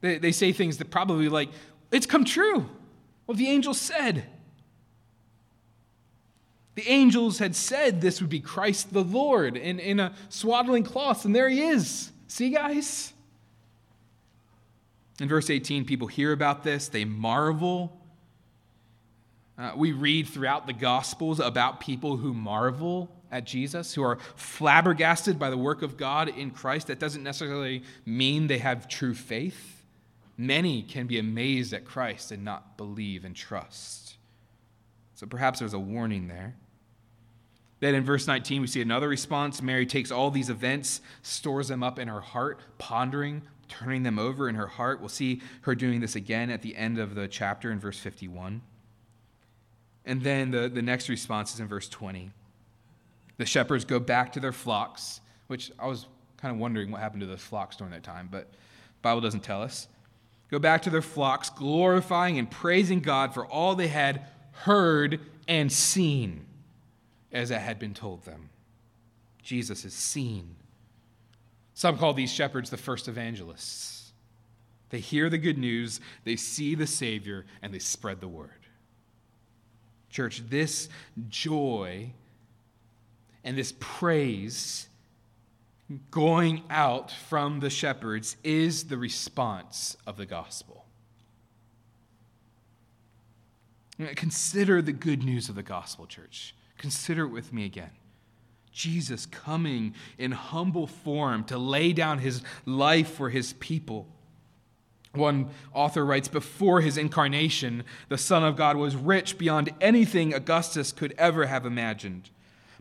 They, 0.00 0.18
they 0.18 0.30
say 0.30 0.52
things 0.52 0.78
that 0.78 0.92
probably 0.92 1.28
like, 1.28 1.48
it's 1.90 2.06
come 2.06 2.24
true. 2.24 2.70
What 3.26 3.36
the 3.36 3.48
angel 3.48 3.74
said. 3.74 4.26
The 6.74 6.88
angels 6.88 7.38
had 7.38 7.54
said 7.54 8.00
this 8.00 8.20
would 8.20 8.30
be 8.30 8.40
Christ 8.40 8.92
the 8.92 9.04
Lord 9.04 9.56
in, 9.56 9.78
in 9.78 10.00
a 10.00 10.14
swaddling 10.28 10.82
cloth, 10.82 11.24
and 11.24 11.34
there 11.34 11.48
he 11.48 11.62
is. 11.62 12.10
See, 12.26 12.50
guys? 12.50 13.12
In 15.20 15.28
verse 15.28 15.50
18, 15.50 15.84
people 15.84 16.08
hear 16.08 16.32
about 16.32 16.64
this, 16.64 16.88
they 16.88 17.04
marvel. 17.04 18.00
Uh, 19.56 19.72
we 19.76 19.92
read 19.92 20.26
throughout 20.26 20.66
the 20.66 20.72
Gospels 20.72 21.38
about 21.38 21.78
people 21.78 22.16
who 22.16 22.34
marvel 22.34 23.08
at 23.30 23.44
Jesus, 23.44 23.94
who 23.94 24.02
are 24.02 24.18
flabbergasted 24.34 25.38
by 25.38 25.50
the 25.50 25.56
work 25.56 25.82
of 25.82 25.96
God 25.96 26.28
in 26.28 26.50
Christ. 26.50 26.88
That 26.88 26.98
doesn't 26.98 27.22
necessarily 27.22 27.84
mean 28.04 28.48
they 28.48 28.58
have 28.58 28.88
true 28.88 29.14
faith. 29.14 29.84
Many 30.36 30.82
can 30.82 31.06
be 31.06 31.20
amazed 31.20 31.72
at 31.72 31.84
Christ 31.84 32.32
and 32.32 32.44
not 32.44 32.76
believe 32.76 33.24
and 33.24 33.36
trust. 33.36 34.16
So 35.14 35.26
perhaps 35.26 35.60
there's 35.60 35.74
a 35.74 35.78
warning 35.78 36.26
there. 36.26 36.56
Then 37.84 37.94
in 37.94 38.02
verse 38.02 38.26
19, 38.26 38.62
we 38.62 38.66
see 38.66 38.80
another 38.80 39.10
response. 39.10 39.60
Mary 39.60 39.84
takes 39.84 40.10
all 40.10 40.30
these 40.30 40.48
events, 40.48 41.02
stores 41.20 41.68
them 41.68 41.82
up 41.82 41.98
in 41.98 42.08
her 42.08 42.22
heart, 42.22 42.58
pondering, 42.78 43.42
turning 43.68 44.04
them 44.04 44.18
over 44.18 44.48
in 44.48 44.54
her 44.54 44.68
heart. 44.68 45.00
We'll 45.00 45.10
see 45.10 45.42
her 45.60 45.74
doing 45.74 46.00
this 46.00 46.16
again 46.16 46.48
at 46.48 46.62
the 46.62 46.76
end 46.76 46.98
of 46.98 47.14
the 47.14 47.28
chapter 47.28 47.70
in 47.70 47.78
verse 47.78 47.98
51. 47.98 48.62
And 50.06 50.22
then 50.22 50.50
the, 50.50 50.70
the 50.70 50.80
next 50.80 51.10
response 51.10 51.52
is 51.52 51.60
in 51.60 51.68
verse 51.68 51.86
20. 51.90 52.30
The 53.36 53.44
shepherds 53.44 53.84
go 53.84 54.00
back 54.00 54.32
to 54.32 54.40
their 54.40 54.52
flocks, 54.52 55.20
which 55.48 55.70
I 55.78 55.86
was 55.86 56.06
kind 56.38 56.54
of 56.54 56.58
wondering 56.58 56.90
what 56.90 57.02
happened 57.02 57.20
to 57.20 57.26
those 57.26 57.42
flocks 57.42 57.76
during 57.76 57.92
that 57.92 58.02
time, 58.02 58.30
but 58.32 58.48
Bible 59.02 59.20
doesn't 59.20 59.42
tell 59.42 59.60
us. 59.60 59.88
Go 60.50 60.58
back 60.58 60.80
to 60.84 60.90
their 60.90 61.02
flocks, 61.02 61.50
glorifying 61.50 62.38
and 62.38 62.50
praising 62.50 63.00
God 63.00 63.34
for 63.34 63.44
all 63.44 63.74
they 63.74 63.88
had 63.88 64.26
heard 64.52 65.20
and 65.46 65.70
seen 65.70 66.46
as 67.34 67.50
it 67.50 67.60
had 67.60 67.78
been 67.78 67.92
told 67.92 68.24
them. 68.24 68.48
Jesus 69.42 69.84
is 69.84 69.92
seen. 69.92 70.56
Some 71.74 71.98
call 71.98 72.14
these 72.14 72.32
shepherds 72.32 72.70
the 72.70 72.76
first 72.76 73.08
evangelists. 73.08 74.12
They 74.90 75.00
hear 75.00 75.28
the 75.28 75.38
good 75.38 75.58
news, 75.58 76.00
they 76.22 76.36
see 76.36 76.74
the 76.76 76.86
Savior, 76.86 77.44
and 77.60 77.74
they 77.74 77.80
spread 77.80 78.20
the 78.20 78.28
word. 78.28 78.50
Church, 80.08 80.42
this 80.48 80.88
joy 81.28 82.12
and 83.42 83.58
this 83.58 83.74
praise 83.80 84.88
going 86.10 86.62
out 86.70 87.10
from 87.10 87.58
the 87.60 87.70
shepherds 87.70 88.36
is 88.44 88.84
the 88.84 88.96
response 88.96 89.96
of 90.06 90.16
the 90.16 90.26
gospel. 90.26 90.84
Consider 94.14 94.80
the 94.80 94.92
good 94.92 95.24
news 95.24 95.48
of 95.48 95.56
the 95.56 95.62
gospel, 95.62 96.06
church. 96.06 96.54
Consider 96.78 97.24
it 97.24 97.30
with 97.30 97.52
me 97.52 97.64
again. 97.64 97.90
Jesus 98.72 99.26
coming 99.26 99.94
in 100.18 100.32
humble 100.32 100.86
form 100.86 101.44
to 101.44 101.56
lay 101.58 101.92
down 101.92 102.18
his 102.18 102.42
life 102.66 103.08
for 103.14 103.30
his 103.30 103.52
people. 103.54 104.08
One 105.12 105.50
author 105.72 106.04
writes 106.04 106.26
Before 106.26 106.80
his 106.80 106.98
incarnation, 106.98 107.84
the 108.08 108.18
Son 108.18 108.42
of 108.42 108.56
God 108.56 108.76
was 108.76 108.96
rich 108.96 109.38
beyond 109.38 109.72
anything 109.80 110.34
Augustus 110.34 110.90
could 110.90 111.14
ever 111.16 111.46
have 111.46 111.64
imagined. 111.64 112.30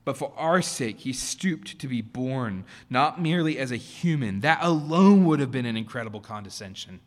But 0.03 0.17
for 0.17 0.34
our 0.36 0.62
sake, 0.62 1.01
he 1.01 1.13
stooped 1.13 1.79
to 1.79 1.88
be 1.88 2.01
born, 2.01 2.65
not 2.89 3.21
merely 3.21 3.58
as 3.58 3.71
a 3.71 3.77
human. 3.77 4.41
That 4.41 4.60
alone 4.62 5.25
would 5.25 5.39
have 5.39 5.51
been 5.51 5.65
an 5.65 5.77
incredible 5.77 6.19
condescension. 6.19 6.99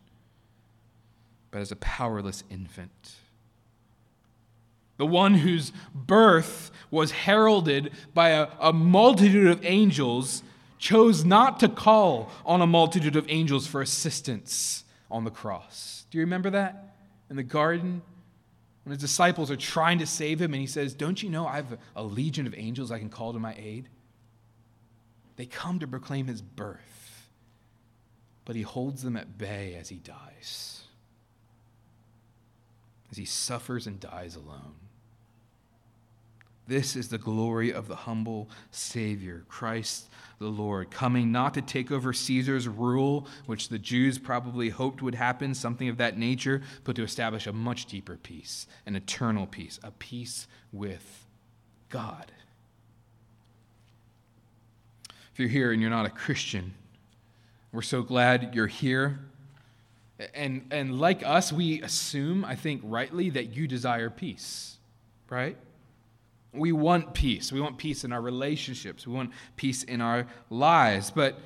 but 1.51 1.61
as 1.61 1.73
a 1.73 1.77
powerless 1.77 2.45
infant. 2.51 3.17
The 4.99 5.07
one 5.07 5.35
whose 5.35 5.73
birth 5.95 6.71
was 6.91 7.11
heralded 7.11 7.93
by 8.15 8.31
a, 8.31 8.49
a, 8.61 8.73
multitude 8.73 9.49
of 9.49 9.65
angels 9.65 10.43
chose 10.79 11.25
not 11.25 11.61
to 11.61 11.69
call 11.69 12.31
on 12.45 12.63
a 12.63 12.67
multitude 12.67 13.17
of 13.17 13.27
angels 13.29 13.67
for 13.67 13.83
assistance 13.83 14.85
on 15.11 15.25
the 15.25 15.31
cross. 15.31 16.07
Do 16.11 16.19
you 16.19 16.25
remember 16.25 16.51
that 16.51 16.97
in 17.29 17.37
the 17.37 17.43
garden? 17.43 18.03
When 18.85 18.93
his 18.93 19.01
disciples 19.01 19.51
are 19.51 19.57
trying 19.57 19.99
to 19.99 20.07
save 20.07 20.41
him, 20.41 20.55
and 20.55 20.61
he 20.61 20.69
says, 20.69 20.95
Don't 20.95 21.21
you 21.21 21.29
know 21.29 21.47
I 21.47 21.57
have 21.57 21.77
a 21.97 22.05
legion 22.05 22.47
of 22.47 22.55
angels 22.57 22.93
I 22.93 23.01
can 23.01 23.11
call 23.11 23.33
to 23.33 23.39
my 23.41 23.55
aid? 23.59 23.89
They 25.35 25.45
come 25.45 25.81
to 25.81 25.89
proclaim 25.89 26.29
his 26.29 26.41
birth, 26.41 27.29
but 28.45 28.55
he 28.55 28.63
holds 28.63 29.03
them 29.03 29.17
at 29.17 29.37
bay 29.37 29.77
as 29.79 29.89
he 29.89 29.97
dies, 29.97 30.83
as 33.11 33.17
he 33.17 33.25
suffers 33.25 33.89
and 33.89 33.99
dies 33.99 34.37
alone. 34.37 34.77
This 36.67 36.97
is 36.97 37.09
the 37.09 37.19
glory 37.19 37.73
of 37.73 37.89
the 37.89 37.97
humble 37.97 38.49
Savior, 38.71 39.45
Christ 39.49 40.09
the 40.39 40.49
Lord, 40.49 40.91
coming 40.91 41.33
not 41.33 41.55
to 41.55 41.63
take 41.63 41.91
over 41.91 42.13
Caesar's 42.13 42.69
rule, 42.69 43.27
which 43.47 43.69
the 43.69 43.79
Jews 43.79 44.19
probably 44.19 44.69
hoped 44.69 45.01
would 45.01 45.15
happen, 45.15 45.55
something 45.55 45.89
of 45.89 45.97
that 45.97 46.19
nature, 46.19 46.63
but 46.85 46.97
to 46.97 47.03
establish 47.03 47.47
a 47.47 47.53
much 47.53 47.87
deeper 47.87 48.19
peace, 48.23 48.67
an 48.85 48.97
eternal 48.97 49.47
peace, 49.47 49.81
a 49.83 49.91
peace 49.93 50.47
with 50.73 51.25
God. 51.89 52.33
If 55.33 55.41
you're 55.41 55.49
here 55.49 55.73
and 55.73 55.81
you're 55.81 55.91
not 55.91 56.07
a 56.07 56.11
Christian, 56.11 56.75
we're 57.73 57.83
so 57.83 58.03
glad 58.03 58.55
you're 58.55 58.67
here. 58.67 59.19
And, 60.35 60.67
and 60.71 60.99
like 60.99 61.23
us, 61.25 61.53
we 61.53 61.83
assume, 61.83 62.45
I 62.45 62.57
think 62.57 62.81
rightly, 62.85 63.31
that 63.31 63.55
you 63.55 63.69
desire 63.69 64.09
peace, 64.09 64.79
right? 65.29 65.57
We 66.57 66.73
want 66.73 67.15
peace. 67.15 67.53
We 67.53 67.61
want 67.61 67.79
peace 67.79 68.05
in 68.05 68.13
our 68.13 68.21
relationships. 68.21 69.07
We 69.07 69.15
want 69.15 69.33
peace 69.57 69.83
in 69.83 70.01
our 70.01 70.27
lives. 70.51 71.11
But 71.11 71.39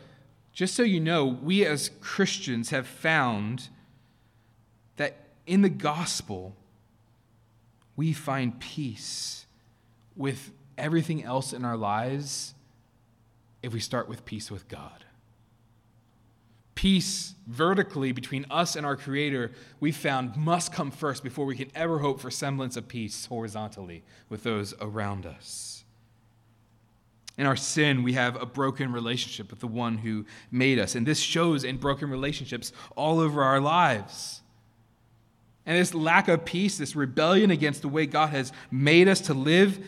just 0.52 0.74
so 0.74 0.82
you 0.82 1.00
know, 1.00 1.26
we 1.26 1.64
as 1.64 1.90
Christians 2.00 2.70
have 2.70 2.86
found 2.86 3.68
that 4.96 5.16
in 5.46 5.62
the 5.62 5.68
gospel, 5.68 6.54
we 7.96 8.12
find 8.12 8.58
peace 8.60 9.46
with 10.16 10.52
everything 10.76 11.22
else 11.24 11.52
in 11.52 11.64
our 11.64 11.76
lives 11.76 12.54
if 13.62 13.72
we 13.72 13.80
start 13.80 14.08
with 14.08 14.24
peace 14.24 14.50
with 14.50 14.68
God 14.68 15.04
peace 16.74 17.34
vertically 17.46 18.12
between 18.12 18.46
us 18.50 18.76
and 18.76 18.86
our 18.86 18.96
Creator, 18.96 19.52
we 19.80 19.92
found 19.92 20.36
must 20.36 20.72
come 20.72 20.90
first 20.90 21.22
before 21.22 21.44
we 21.44 21.56
can 21.56 21.70
ever 21.74 21.98
hope 21.98 22.20
for 22.20 22.30
semblance 22.30 22.76
of 22.76 22.88
peace 22.88 23.26
horizontally 23.26 24.02
with 24.28 24.42
those 24.42 24.74
around 24.80 25.26
us. 25.26 25.84
In 27.36 27.46
our 27.46 27.56
sin, 27.56 28.02
we 28.02 28.12
have 28.12 28.40
a 28.40 28.46
broken 28.46 28.92
relationship 28.92 29.50
with 29.50 29.60
the 29.60 29.66
one 29.66 29.98
who 29.98 30.26
made 30.50 30.78
us. 30.78 30.94
And 30.94 31.06
this 31.06 31.20
shows 31.20 31.64
in 31.64 31.78
broken 31.78 32.10
relationships 32.10 32.72
all 32.96 33.18
over 33.18 33.42
our 33.42 33.60
lives. 33.60 34.42
And 35.64 35.78
this 35.78 35.94
lack 35.94 36.28
of 36.28 36.44
peace, 36.44 36.76
this 36.76 36.96
rebellion 36.96 37.50
against 37.50 37.82
the 37.82 37.88
way 37.88 38.06
God 38.06 38.30
has 38.30 38.52
made 38.70 39.08
us 39.08 39.20
to 39.22 39.34
live, 39.34 39.82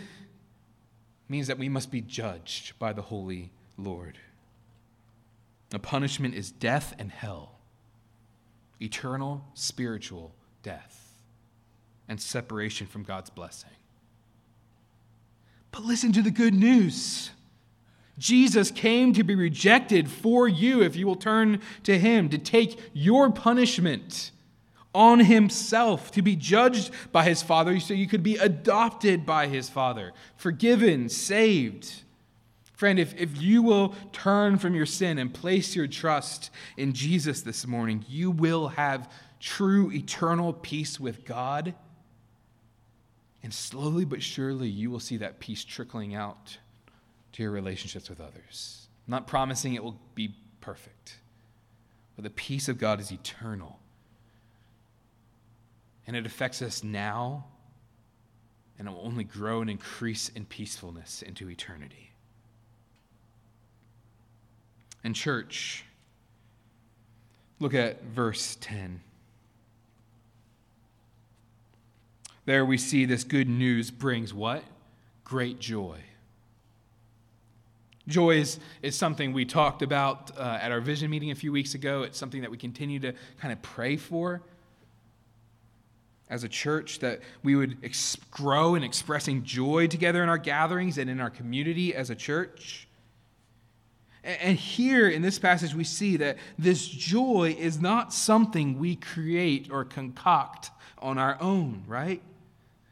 means 1.29 1.47
that 1.47 1.59
we 1.59 1.68
must 1.68 1.90
be 1.90 2.01
judged 2.01 2.79
by 2.79 2.92
the 2.92 3.03
Holy 3.03 3.51
Lord. 3.77 4.18
The 5.72 5.78
punishment 5.78 6.35
is 6.35 6.52
death 6.52 6.94
and 6.98 7.11
hell, 7.11 7.58
eternal 8.78 9.42
spiritual 9.54 10.35
death, 10.62 11.14
and 12.06 12.20
separation 12.20 12.87
from 12.87 13.04
God's 13.04 13.30
blessing. 13.30 13.70
But 15.70 15.85
listen 15.85 16.12
to 16.12 16.20
the 16.20 16.30
good 16.30 16.52
news. 16.52 17.30
Jesus 18.18 18.70
came 18.70 19.14
to 19.14 19.24
be 19.24 19.35
rejected 19.35 20.11
for 20.11 20.46
you 20.46 20.82
if 20.82 20.94
you 20.94 21.06
will 21.06 21.16
turn 21.16 21.62
to 21.85 21.98
him, 21.98 22.28
to 22.28 22.37
take 22.37 22.78
your 22.92 23.30
punishment 23.30 24.30
on 24.94 25.20
himself, 25.20 26.11
to 26.11 26.20
be 26.20 26.37
judged 26.37 26.90
by 27.12 27.24
his 27.24 27.42
Father 27.42 27.80
so 27.80 27.94
you 27.94 28.06
could 28.06 28.22
be 28.22 28.37
adopted 28.37 29.24
by 29.24 29.46
his 29.46 29.70
Father, 29.70 30.12
forgiven, 30.37 31.08
saved. 31.08 32.02
Friend, 32.83 32.99
if, 32.99 33.14
if 33.16 33.40
you 33.40 33.62
will 33.62 33.95
turn 34.11 34.59
from 34.59 34.75
your 34.75 34.87
sin 34.87 35.18
and 35.18 35.33
place 35.33 35.77
your 35.77 35.87
trust 35.87 36.51
in 36.77 36.95
Jesus 36.95 37.40
this 37.40 37.64
morning, 37.64 38.05
you 38.09 38.33
will 38.33 38.66
have 38.66 39.09
true 39.38 39.92
eternal 39.92 40.53
peace 40.53 40.99
with 40.99 41.25
God. 41.25 41.77
And 43.40 43.55
slowly 43.55 44.05
but 44.05 44.21
surely, 44.21 44.68
you 44.68 44.90
will 44.90 44.99
see 44.99 45.16
that 45.18 45.38
peace 45.38 45.62
trickling 45.62 46.16
out 46.16 46.59
to 47.35 47.45
your 47.45 47.53
relationships 47.53 48.11
with 48.11 48.21
others. 48.21 48.88
I'm 49.07 49.12
not 49.12 49.29
promising 49.29 49.75
it 49.75 49.85
will 49.85 50.01
be 50.16 50.35
perfect, 50.61 51.18
but 52.16 52.25
the 52.25 52.31
peace 52.31 52.68
of 52.68 52.79
God 52.79 52.99
is 52.99 53.12
eternal. 53.12 53.79
And 56.09 56.16
it 56.16 56.27
affects 56.27 56.61
us 56.61 56.83
now, 56.83 57.45
and 58.77 58.88
it 58.88 58.90
will 58.90 59.07
only 59.07 59.23
grow 59.23 59.61
and 59.61 59.71
increase 59.71 60.31
in 60.31 60.47
peacefulness 60.47 61.23
into 61.23 61.49
eternity. 61.49 62.09
And, 65.04 65.14
church, 65.14 65.84
look 67.58 67.74
at 67.74 68.02
verse 68.04 68.56
10. 68.60 69.00
There 72.44 72.64
we 72.64 72.78
see 72.78 73.04
this 73.04 73.24
good 73.24 73.48
news 73.48 73.90
brings 73.90 74.34
what? 74.34 74.64
Great 75.24 75.60
joy. 75.60 75.98
Joy 78.08 78.38
is, 78.38 78.58
is 78.82 78.96
something 78.96 79.32
we 79.32 79.44
talked 79.44 79.82
about 79.82 80.36
uh, 80.36 80.58
at 80.60 80.72
our 80.72 80.80
vision 80.80 81.08
meeting 81.08 81.30
a 81.30 81.36
few 81.36 81.52
weeks 81.52 81.74
ago. 81.74 82.02
It's 82.02 82.18
something 82.18 82.40
that 82.42 82.50
we 82.50 82.56
continue 82.56 82.98
to 83.00 83.14
kind 83.40 83.52
of 83.52 83.62
pray 83.62 83.96
for 83.96 84.42
as 86.28 86.42
a 86.42 86.48
church, 86.48 86.98
that 87.00 87.20
we 87.44 87.54
would 87.54 87.76
ex- 87.84 88.16
grow 88.30 88.74
in 88.74 88.82
expressing 88.82 89.44
joy 89.44 89.86
together 89.86 90.22
in 90.22 90.28
our 90.28 90.38
gatherings 90.38 90.98
and 90.98 91.10
in 91.10 91.20
our 91.20 91.30
community 91.30 91.94
as 91.94 92.10
a 92.10 92.14
church. 92.14 92.88
And 94.24 94.56
here 94.56 95.08
in 95.08 95.20
this 95.22 95.38
passage, 95.38 95.74
we 95.74 95.85
see 95.85 96.16
that 96.18 96.38
this 96.56 96.87
joy 96.87 97.56
is 97.58 97.80
not 97.80 98.12
something 98.12 98.78
we 98.78 98.94
create 98.94 99.68
or 99.70 99.85
concoct 99.85 100.70
on 100.98 101.18
our 101.18 101.37
own, 101.40 101.82
right? 101.88 102.22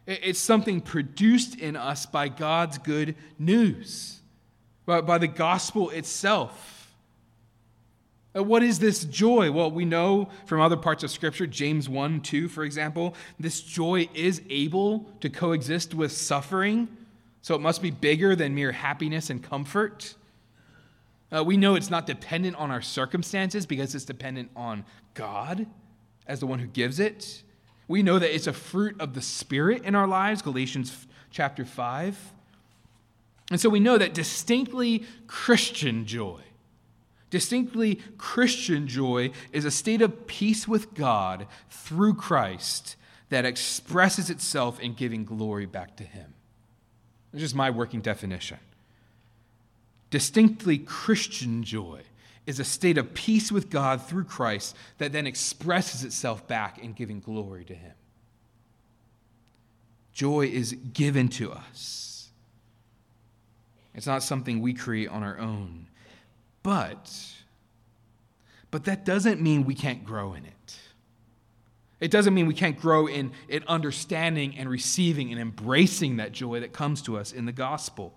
It's 0.07 0.41
something 0.41 0.81
produced 0.81 1.59
in 1.61 1.77
us 1.77 2.05
by 2.05 2.29
God's 2.29 2.79
good 2.79 3.15
news, 3.39 4.21
by 4.87 5.19
the 5.19 5.29
gospel 5.29 5.91
itself. 5.91 6.81
Uh, 8.37 8.43
what 8.43 8.63
is 8.63 8.79
this 8.79 9.05
joy? 9.05 9.51
Well, 9.51 9.71
we 9.71 9.85
know 9.85 10.29
from 10.47 10.61
other 10.61 10.77
parts 10.77 11.03
of 11.03 11.11
Scripture, 11.11 11.47
James 11.47 11.89
1 11.89 12.21
2, 12.21 12.49
for 12.49 12.65
example, 12.65 13.15
this 13.39 13.61
joy 13.61 14.09
is 14.15 14.41
able 14.49 15.11
to 15.21 15.29
coexist 15.29 15.95
with 15.95 16.13
suffering, 16.13 16.89
so 17.43 17.55
it 17.55 17.61
must 17.61 17.83
be 17.83 17.91
bigger 17.91 18.37
than 18.37 18.55
mere 18.55 18.73
happiness 18.73 19.31
and 19.31 19.43
comfort. 19.43 20.15
Uh, 21.33 21.45
we 21.45 21.57
know 21.57 21.75
it's 21.75 21.91
not 21.91 22.07
dependent 22.07 22.57
on 22.57 22.71
our 22.71 22.83
circumstances 22.83 23.67
because 23.67 23.95
it's 23.95 24.05
dependent 24.05 24.51
on 24.57 24.85
God 25.15 25.67
as 26.27 26.41
the 26.41 26.47
one 26.47 26.59
who 26.59 26.67
gives 26.67 26.99
it. 26.99 27.43
We 27.89 28.03
know 28.03 28.19
that 28.19 28.35
it's 28.35 28.47
a 28.47 28.53
fruit 28.53 29.01
of 29.01 29.15
the 29.15 29.23
Spirit 29.23 29.85
in 29.85 29.95
our 29.95 30.07
lives, 30.07 30.43
Galatians 30.43 31.07
chapter 31.31 31.65
5. 31.65 32.33
And 33.51 33.61
so 33.61 33.69
we 33.69 33.81
know 33.81 33.99
that 33.99 34.15
distinctly 34.15 35.05
Christian 35.27 36.07
joy, 36.07 36.41
distinctly 37.31 38.01
Christian 38.17 38.87
joy 38.87 39.33
is 39.53 39.65
a 39.65 39.71
state 39.71 40.03
of 40.03 40.27
peace 40.27 40.69
with 40.69 40.95
God 40.95 41.47
through 41.69 42.15
Christ 42.15 42.97
that 43.29 43.45
expresses 43.45 44.31
itself 44.31 44.79
in 44.81 44.95
giving 44.95 45.25
glory 45.25 45.67
back 45.67 45.97
to 45.97 46.05
Him. 46.05 46.35
This 47.33 47.43
is 47.43 47.55
my 47.55 47.71
working 47.71 48.01
definition. 48.01 48.59
Distinctly 50.11 50.79
Christian 50.79 51.63
joy 51.63 52.03
is 52.47 52.59
a 52.59 52.65
state 52.65 52.99
of 52.99 53.15
peace 53.15 53.53
with 53.53 53.71
God 53.71 54.03
through 54.03 54.25
Christ 54.25 54.77
that 54.99 55.13
then 55.13 55.27
expresses 55.27 56.05
itself 56.05 56.47
back 56.49 56.79
in 56.79 56.93
giving 56.93 57.21
glory 57.21 57.65
to 57.67 57.75
Him. 57.75 57.93
Joy 60.13 60.47
is 60.47 60.73
given 60.73 61.29
to 61.31 61.53
us. 61.53 62.29
It's 63.95 64.07
not 64.07 64.23
something 64.23 64.61
we 64.61 64.75
create 64.75 65.09
on 65.09 65.23
our 65.23 65.39
own. 65.39 65.87
But, 66.63 67.11
but 68.71 68.85
that 68.85 69.05
doesn't 69.05 69.41
mean 69.41 69.65
we 69.65 69.75
can't 69.75 70.05
grow 70.05 70.35
in 70.35 70.45
it. 70.45 70.79
It 72.01 72.11
doesn't 72.11 72.33
mean 72.33 72.47
we 72.47 72.55
can't 72.55 72.79
grow 72.79 73.07
in, 73.07 73.33
in 73.49 73.63
understanding 73.67 74.57
and 74.57 74.69
receiving 74.69 75.31
and 75.31 75.41
embracing 75.41 76.17
that 76.17 76.33
joy 76.33 76.61
that 76.61 76.73
comes 76.73 77.03
to 77.03 77.19
us 77.19 77.33
in 77.33 77.45
the 77.45 77.53
gospel. 77.53 78.15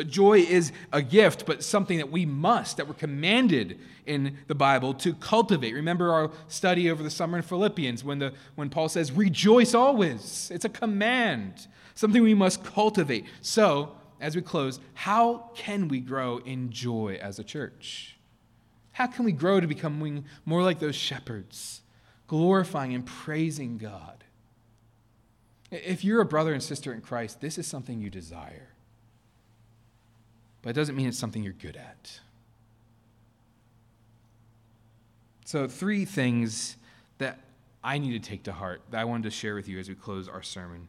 That 0.00 0.08
joy 0.08 0.38
is 0.38 0.72
a 0.94 1.02
gift, 1.02 1.44
but 1.44 1.62
something 1.62 1.98
that 1.98 2.10
we 2.10 2.24
must, 2.24 2.78
that 2.78 2.88
we're 2.88 2.94
commanded 2.94 3.78
in 4.06 4.38
the 4.46 4.54
Bible 4.54 4.94
to 4.94 5.12
cultivate. 5.12 5.74
Remember 5.74 6.10
our 6.10 6.30
study 6.48 6.90
over 6.90 7.02
the 7.02 7.10
summer 7.10 7.36
in 7.36 7.42
Philippians 7.42 8.02
when, 8.02 8.18
the, 8.18 8.32
when 8.54 8.70
Paul 8.70 8.88
says, 8.88 9.12
rejoice 9.12 9.74
always. 9.74 10.50
It's 10.54 10.64
a 10.64 10.70
command, 10.70 11.66
something 11.94 12.22
we 12.22 12.32
must 12.32 12.64
cultivate. 12.64 13.26
So, 13.42 13.94
as 14.22 14.34
we 14.34 14.40
close, 14.40 14.80
how 14.94 15.50
can 15.54 15.86
we 15.86 16.00
grow 16.00 16.38
in 16.38 16.70
joy 16.70 17.18
as 17.20 17.38
a 17.38 17.44
church? 17.44 18.16
How 18.92 19.06
can 19.06 19.26
we 19.26 19.32
grow 19.32 19.60
to 19.60 19.66
becoming 19.66 20.24
more 20.46 20.62
like 20.62 20.78
those 20.78 20.96
shepherds, 20.96 21.82
glorifying 22.26 22.94
and 22.94 23.04
praising 23.04 23.76
God? 23.76 24.24
If 25.70 26.06
you're 26.06 26.22
a 26.22 26.24
brother 26.24 26.54
and 26.54 26.62
sister 26.62 26.94
in 26.94 27.02
Christ, 27.02 27.42
this 27.42 27.58
is 27.58 27.66
something 27.66 28.00
you 28.00 28.08
desire. 28.08 28.69
But 30.62 30.70
it 30.70 30.72
doesn't 30.74 30.96
mean 30.96 31.08
it's 31.08 31.18
something 31.18 31.42
you're 31.42 31.52
good 31.52 31.76
at. 31.76 32.20
So, 35.44 35.66
three 35.66 36.04
things 36.04 36.76
that 37.18 37.40
I 37.82 37.98
need 37.98 38.22
to 38.22 38.28
take 38.30 38.44
to 38.44 38.52
heart 38.52 38.82
that 38.90 39.00
I 39.00 39.04
wanted 39.04 39.24
to 39.24 39.30
share 39.30 39.54
with 39.54 39.68
you 39.68 39.78
as 39.78 39.88
we 39.88 39.94
close 39.94 40.28
our 40.28 40.42
sermon 40.42 40.88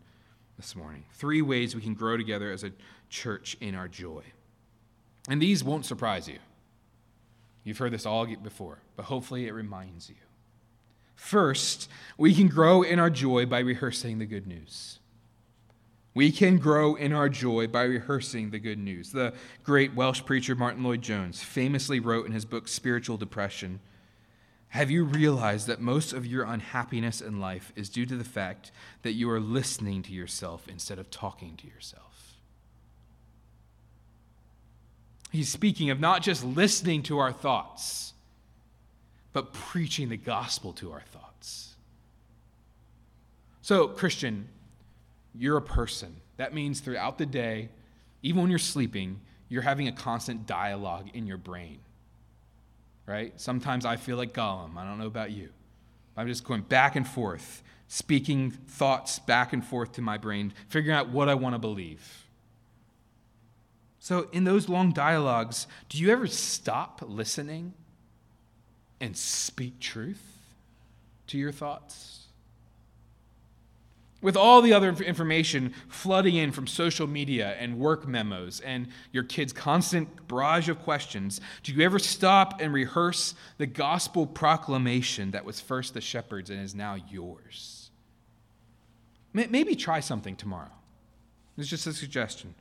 this 0.58 0.76
morning. 0.76 1.04
Three 1.14 1.42
ways 1.42 1.76
we 1.76 1.82
can 1.82 1.94
grow 1.94 2.18
together 2.18 2.52
as 2.52 2.64
a 2.64 2.72
church 3.10 3.58
in 3.60 3.76
our 3.76 3.88
joy. 3.88 4.24
And 5.28 5.42
these 5.42 5.64
won't 5.64 5.86
surprise 5.86 6.28
you. 6.28 6.40
You've 7.64 7.78
heard 7.78 7.94
this 7.94 8.06
all 8.06 8.26
before, 8.26 8.80
but 8.96 9.06
hopefully 9.06 9.48
it 9.48 9.54
reminds 9.54 10.10
you. 10.10 10.16
First, 11.16 11.90
we 12.18 12.34
can 12.34 12.48
grow 12.48 12.82
in 12.82 13.00
our 13.00 13.10
joy 13.10 13.46
by 13.46 13.60
rehearsing 13.60 14.18
the 14.18 14.26
good 14.26 14.48
news. 14.48 15.00
We 16.14 16.32
can 16.32 16.58
grow 16.58 16.96
in 16.96 17.14
our 17.14 17.30
joy 17.30 17.68
by 17.68 17.84
rehearsing 17.84 18.50
the 18.50 18.60
good 18.60 18.80
news. 18.80 19.12
The 19.12 19.34
great 19.64 19.94
Welsh 19.94 20.24
preacher 20.26 20.56
Martyn 20.56 20.84
Lloyd-Jones 20.84 21.42
famously 21.42 22.00
wrote 22.02 22.26
in 22.26 22.34
his 22.34 22.44
book 22.44 22.68
Spiritual 22.68 23.16
Depression 23.18 23.80
Have 24.70 24.92
you 24.92 25.06
realized 25.06 25.68
that 25.68 25.80
most 25.80 26.12
of 26.12 26.26
your 26.26 26.44
unhappiness 26.44 27.22
in 27.22 27.40
life 27.40 27.72
is 27.78 27.88
due 27.88 28.06
to 28.06 28.18
the 28.18 28.26
fact 28.26 28.72
that 29.04 29.14
you 29.14 29.30
are 29.30 29.40
listening 29.40 30.04
to 30.04 30.12
yourself 30.12 30.68
instead 30.68 31.00
of 31.00 31.10
talking 31.10 31.56
to 31.58 31.68
yourself? 31.68 32.36
He's 35.32 35.50
speaking 35.50 35.92
of 35.92 36.00
not 36.02 36.22
just 36.22 36.44
listening 36.44 37.04
to 37.04 37.20
our 37.20 37.32
thoughts, 37.32 38.14
but 39.32 39.54
preaching 39.54 40.10
the 40.10 40.18
gospel 40.18 40.74
to 40.74 40.92
our 40.92 41.04
thoughts. 41.14 41.76
So, 43.62 43.88
Christian, 43.88 44.50
you're 45.36 45.58
a 45.58 45.62
person. 45.62 46.16
That 46.38 46.54
means 46.54 46.80
throughout 46.80 47.18
the 47.18 47.26
day, 47.26 47.70
even 48.24 48.42
when 48.42 48.50
you're 48.50 48.60
sleeping, 48.60 49.20
you're 49.50 49.62
having 49.62 49.88
a 49.88 49.92
constant 49.92 50.46
dialogue 50.46 51.10
in 51.14 51.28
your 51.28 51.38
brain. 51.38 51.80
Right? 53.06 53.40
Sometimes 53.40 53.86
I 53.86 53.98
feel 53.98 54.18
like 54.18 54.34
Gollum. 54.34 54.78
I 54.78 54.86
don't 54.86 54.98
know 54.98 55.08
about 55.08 55.32
you. 55.32 55.50
I'm 56.16 56.28
just 56.28 56.44
going 56.44 56.62
back 56.62 56.96
and 56.96 57.08
forth, 57.08 57.64
speaking 57.88 58.52
thoughts 58.52 59.20
back 59.20 59.54
and 59.54 59.66
forth 59.66 59.94
to 59.94 60.02
my 60.02 60.18
brain, 60.18 60.54
figuring 60.68 60.96
out 60.96 61.10
what 61.10 61.30
I 61.30 61.36
want 61.36 61.56
to 61.56 61.60
believe. 61.60 62.28
So, 64.00 64.30
in 64.32 64.46
those 64.46 64.68
long 64.68 64.94
dialogues, 64.94 65.68
do 65.90 66.00
you 66.00 66.12
ever 66.12 66.28
stop 66.28 67.04
listening 67.06 67.74
and 69.00 69.16
speak 69.16 69.80
truth 69.80 70.24
to 71.28 71.38
your 71.38 71.52
thoughts? 71.52 72.21
With 74.22 74.38
all 74.38 74.62
the 74.62 74.74
other 74.74 74.90
information 74.90 75.74
flooding 75.88 76.36
in 76.36 76.52
from 76.52 76.68
social 76.68 77.08
media 77.08 77.56
and 77.60 77.80
work 77.80 78.08
memos 78.08 78.60
and 78.60 78.88
your 79.12 79.24
kids' 79.24 79.52
constant 79.52 80.28
barrage 80.28 80.70
of 80.70 80.80
questions, 80.80 81.42
do 81.64 81.74
you 81.74 81.82
ever 81.84 81.98
stop 81.98 82.62
and 82.62 82.72
rehearse 82.72 83.34
the 83.58 83.66
gospel 83.66 84.28
proclamation 84.28 85.32
that 85.32 85.44
was 85.44 85.60
first 85.60 85.96
the 85.96 86.02
shepherd's 86.02 86.52
and 86.52 86.62
is 86.62 86.76
now 86.76 86.98
yours? 87.10 87.90
Maybe 89.34 89.76
try 89.76 90.02
something 90.02 90.36
tomorrow. 90.36 90.72
It's 91.58 91.70
just 91.70 91.88
a 91.88 91.94
suggestion. 91.94 92.54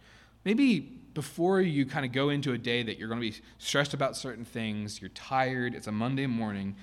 Maybe 0.44 0.80
before 1.12 1.60
you 1.60 1.84
kind 1.84 2.06
of 2.06 2.12
go 2.12 2.30
into 2.30 2.52
a 2.52 2.58
day 2.58 2.82
that 2.84 2.98
you're 2.98 3.08
going 3.08 3.20
to 3.20 3.30
be 3.30 3.36
stressed 3.58 3.92
about 3.92 4.16
certain 4.16 4.44
things, 4.44 5.00
you're 5.02 5.10
tired, 5.10 5.74
it's 5.74 5.88
a 5.88 5.92
Monday 5.92 6.26
morning, 6.26 6.76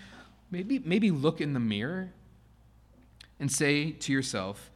maybe, 0.52 0.80
maybe 0.80 1.10
look 1.10 1.42
in 1.42 1.54
the 1.54 1.60
mirror 1.60 2.12
and 3.40 3.52
say 3.52 3.92
to 3.92 4.12
yourself, 4.12 4.70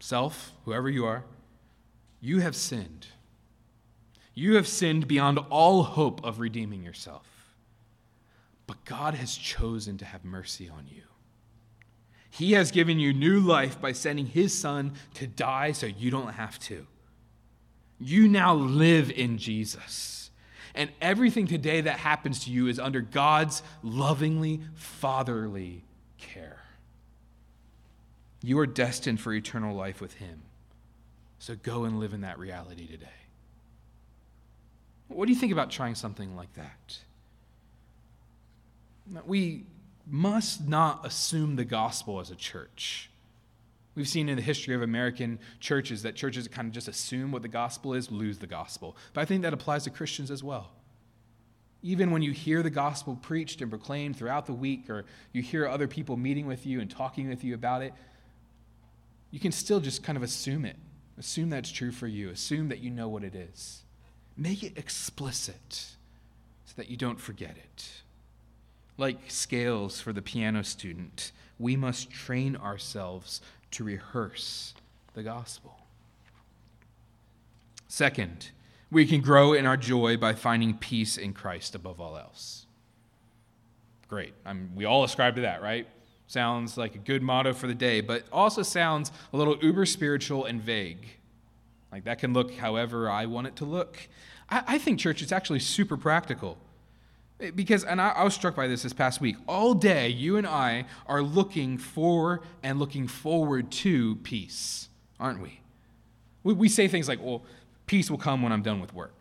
Self, 0.00 0.52
whoever 0.64 0.90
you 0.90 1.06
are, 1.06 1.24
you 2.20 2.40
have 2.40 2.54
sinned. 2.54 3.06
You 4.34 4.56
have 4.56 4.66
sinned 4.66 5.08
beyond 5.08 5.38
all 5.50 5.82
hope 5.82 6.22
of 6.24 6.40
redeeming 6.40 6.82
yourself. 6.82 7.26
But 8.66 8.84
God 8.84 9.14
has 9.14 9.36
chosen 9.36 9.96
to 9.98 10.04
have 10.04 10.24
mercy 10.24 10.68
on 10.68 10.86
you. 10.90 11.02
He 12.30 12.52
has 12.52 12.70
given 12.72 12.98
you 12.98 13.12
new 13.12 13.38
life 13.38 13.80
by 13.80 13.92
sending 13.92 14.26
His 14.26 14.52
Son 14.52 14.94
to 15.14 15.26
die 15.26 15.72
so 15.72 15.86
you 15.86 16.10
don't 16.10 16.32
have 16.32 16.58
to. 16.60 16.86
You 18.00 18.26
now 18.26 18.54
live 18.54 19.10
in 19.10 19.38
Jesus. 19.38 20.30
And 20.74 20.90
everything 21.00 21.46
today 21.46 21.80
that 21.82 21.98
happens 21.98 22.44
to 22.44 22.50
you 22.50 22.66
is 22.66 22.80
under 22.80 23.00
God's 23.00 23.62
lovingly, 23.82 24.60
fatherly 24.74 25.84
care. 26.18 26.63
You 28.44 28.58
are 28.58 28.66
destined 28.66 29.20
for 29.20 29.32
eternal 29.32 29.74
life 29.74 30.02
with 30.02 30.14
Him. 30.14 30.42
So 31.38 31.56
go 31.56 31.84
and 31.84 31.98
live 31.98 32.12
in 32.12 32.20
that 32.20 32.38
reality 32.38 32.86
today. 32.86 33.06
What 35.08 35.26
do 35.26 35.32
you 35.32 35.38
think 35.38 35.50
about 35.50 35.70
trying 35.70 35.94
something 35.94 36.36
like 36.36 36.52
that? 36.54 36.98
We 39.26 39.64
must 40.06 40.68
not 40.68 41.06
assume 41.06 41.56
the 41.56 41.64
gospel 41.64 42.20
as 42.20 42.30
a 42.30 42.34
church. 42.34 43.08
We've 43.94 44.08
seen 44.08 44.28
in 44.28 44.36
the 44.36 44.42
history 44.42 44.74
of 44.74 44.82
American 44.82 45.38
churches 45.58 46.02
that 46.02 46.14
churches 46.14 46.46
kind 46.46 46.68
of 46.68 46.74
just 46.74 46.88
assume 46.88 47.32
what 47.32 47.40
the 47.40 47.48
gospel 47.48 47.94
is, 47.94 48.10
lose 48.10 48.38
the 48.38 48.46
gospel. 48.46 48.94
But 49.14 49.22
I 49.22 49.24
think 49.24 49.40
that 49.42 49.54
applies 49.54 49.84
to 49.84 49.90
Christians 49.90 50.30
as 50.30 50.44
well. 50.44 50.70
Even 51.82 52.10
when 52.10 52.20
you 52.20 52.32
hear 52.32 52.62
the 52.62 52.70
gospel 52.70 53.16
preached 53.22 53.62
and 53.62 53.70
proclaimed 53.70 54.16
throughout 54.16 54.44
the 54.44 54.52
week, 54.52 54.90
or 54.90 55.06
you 55.32 55.40
hear 55.40 55.66
other 55.66 55.88
people 55.88 56.18
meeting 56.18 56.46
with 56.46 56.66
you 56.66 56.80
and 56.80 56.90
talking 56.90 57.28
with 57.28 57.42
you 57.42 57.54
about 57.54 57.80
it, 57.82 57.94
you 59.34 59.40
can 59.40 59.50
still 59.50 59.80
just 59.80 60.04
kind 60.04 60.16
of 60.16 60.22
assume 60.22 60.64
it. 60.64 60.76
Assume 61.18 61.50
that's 61.50 61.72
true 61.72 61.90
for 61.90 62.06
you. 62.06 62.30
Assume 62.30 62.68
that 62.68 62.78
you 62.78 62.88
know 62.88 63.08
what 63.08 63.24
it 63.24 63.34
is. 63.34 63.82
Make 64.36 64.62
it 64.62 64.78
explicit 64.78 65.96
so 66.64 66.72
that 66.76 66.88
you 66.88 66.96
don't 66.96 67.18
forget 67.18 67.56
it. 67.56 68.02
Like 68.96 69.18
scales 69.26 70.00
for 70.00 70.12
the 70.12 70.22
piano 70.22 70.62
student, 70.62 71.32
we 71.58 71.74
must 71.74 72.12
train 72.12 72.54
ourselves 72.54 73.40
to 73.72 73.82
rehearse 73.82 74.72
the 75.14 75.24
gospel. 75.24 75.80
Second, 77.88 78.50
we 78.88 79.04
can 79.04 79.20
grow 79.20 79.52
in 79.52 79.66
our 79.66 79.76
joy 79.76 80.16
by 80.16 80.34
finding 80.34 80.74
peace 80.78 81.16
in 81.16 81.32
Christ 81.32 81.74
above 81.74 82.00
all 82.00 82.16
else. 82.16 82.66
Great. 84.06 84.34
I'm, 84.46 84.70
we 84.76 84.84
all 84.84 85.02
ascribe 85.02 85.34
to 85.34 85.40
that, 85.40 85.60
right? 85.60 85.88
Sounds 86.26 86.76
like 86.76 86.94
a 86.94 86.98
good 86.98 87.22
motto 87.22 87.52
for 87.52 87.66
the 87.66 87.74
day, 87.74 88.00
but 88.00 88.24
also 88.32 88.62
sounds 88.62 89.12
a 89.32 89.36
little 89.36 89.56
uber 89.62 89.86
spiritual 89.86 90.46
and 90.46 90.60
vague. 90.60 91.06
Like 91.92 92.04
that 92.04 92.18
can 92.18 92.32
look 92.32 92.54
however 92.54 93.10
I 93.10 93.26
want 93.26 93.46
it 93.46 93.56
to 93.56 93.64
look. 93.64 93.98
I, 94.48 94.62
I 94.66 94.78
think, 94.78 94.98
church, 94.98 95.22
it's 95.22 95.32
actually 95.32 95.60
super 95.60 95.96
practical. 95.96 96.58
Eh, 97.40 97.50
because, 97.54 97.84
and 97.84 98.00
I, 98.00 98.10
I, 98.10 98.24
was 98.24 98.34
struck 98.34 98.54
by 98.54 98.66
this 98.66 98.82
this 98.82 98.92
past 98.92 99.20
week. 99.20 99.36
All 99.46 99.74
day, 99.74 100.08
you 100.08 100.36
and 100.36 100.46
I 100.46 100.86
are 101.06 101.22
looking 101.22 101.78
for 101.78 102.42
and 102.62 102.78
looking 102.78 103.06
forward 103.06 103.70
to 103.72 104.16
peace, 104.16 104.88
aren't 105.20 105.40
we? 105.40 105.60
We, 106.42 106.54
we 106.54 106.68
say 106.68 106.88
things 106.88 107.08
like, 107.08 107.22
well, 107.22 107.42
peace 107.86 108.10
will 108.10 108.18
come 108.18 108.42
when 108.42 108.52
I'm 108.52 108.62
done 108.62 108.80
with 108.80 108.94
work. 108.94 109.18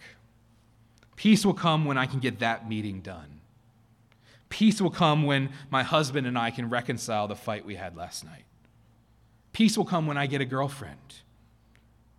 Peace 1.16 1.46
will 1.46 1.54
come 1.54 1.86
when 1.86 1.98
I 1.98 2.06
can 2.06 2.19
get 2.19 2.40
that 2.40 2.67
meeting 2.67 3.02
done. 3.02 3.40
Peace 4.54 4.79
will 4.79 4.91
come 4.91 5.23
when 5.23 5.49
my 5.71 5.81
husband 5.81 6.27
and 6.27 6.37
I 6.37 6.51
can 6.51 6.69
reconcile 6.69 7.27
the 7.27 7.35
fight 7.35 7.65
we 7.65 7.73
had 7.73 7.97
last 7.97 8.23
night. 8.23 8.43
Peace 9.51 9.75
will 9.75 9.83
come 9.83 10.06
when 10.06 10.15
I 10.15 10.27
get 10.27 10.41
a 10.41 10.45
girlfriend. 10.45 11.21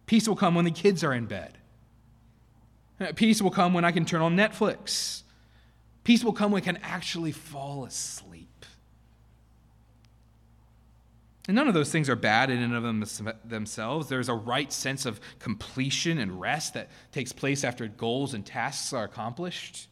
Peace 0.07 0.26
will 0.26 0.35
come 0.35 0.57
when 0.57 0.64
the 0.64 0.72
kids 0.72 1.05
are 1.05 1.14
in 1.14 1.26
bed. 1.26 1.59
Uh, 2.99 3.12
peace 3.14 3.41
will 3.41 3.53
come 3.53 3.72
when 3.72 3.85
I 3.85 3.93
can 3.93 4.05
turn 4.05 4.20
on 4.20 4.37
Netflix. 4.37 5.22
Peace 6.03 6.24
will 6.24 6.32
come 6.32 6.51
when 6.51 6.61
I 6.61 6.64
can 6.64 6.78
actually 6.78 7.30
fall 7.30 7.85
asleep. 7.85 8.66
And 11.47 11.55
none 11.55 11.68
of 11.68 11.74
those 11.74 11.93
things 11.93 12.11
are 12.11 12.16
bad 12.16 12.51
in 12.51 12.61
and 12.61 12.74
of 12.74 12.82
them, 12.82 13.05
themselves. 13.45 14.09
There's 14.09 14.28
a 14.28 14.35
right 14.35 14.72
sense 14.72 15.07
of 15.07 15.20
completion 15.39 16.18
and 16.18 16.41
rest 16.41 16.74
that 16.74 16.89
takes 17.12 17.30
place 17.30 17.62
after 17.62 17.87
goals 17.87 18.35
and 18.35 18.45
tasks 18.45 18.93
are 18.93 19.05
accomplished. 19.05 19.87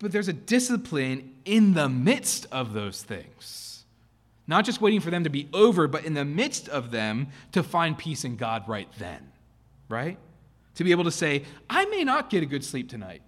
But, 0.00 0.12
there's 0.12 0.28
a 0.28 0.32
discipline 0.32 1.34
in 1.44 1.74
the 1.74 1.88
midst 1.88 2.46
of 2.50 2.72
those 2.72 3.02
things. 3.02 3.84
Not 4.46 4.64
just 4.64 4.80
waiting 4.80 5.00
for 5.00 5.10
them 5.10 5.22
to 5.22 5.30
be 5.30 5.48
over, 5.52 5.86
but 5.86 6.04
in 6.04 6.14
the 6.14 6.24
midst 6.24 6.68
of 6.68 6.90
them 6.90 7.28
to 7.52 7.62
find 7.62 7.96
peace 7.96 8.24
in 8.24 8.34
God 8.36 8.68
right 8.68 8.88
then. 8.98 9.30
right? 9.88 10.18
To 10.76 10.84
be 10.84 10.92
able 10.92 11.04
to 11.04 11.10
say, 11.10 11.44
I 11.68 11.84
may 11.86 12.02
not 12.04 12.30
get 12.30 12.42
a 12.42 12.46
good 12.46 12.64
sleep 12.64 12.88
tonight. 12.88 13.22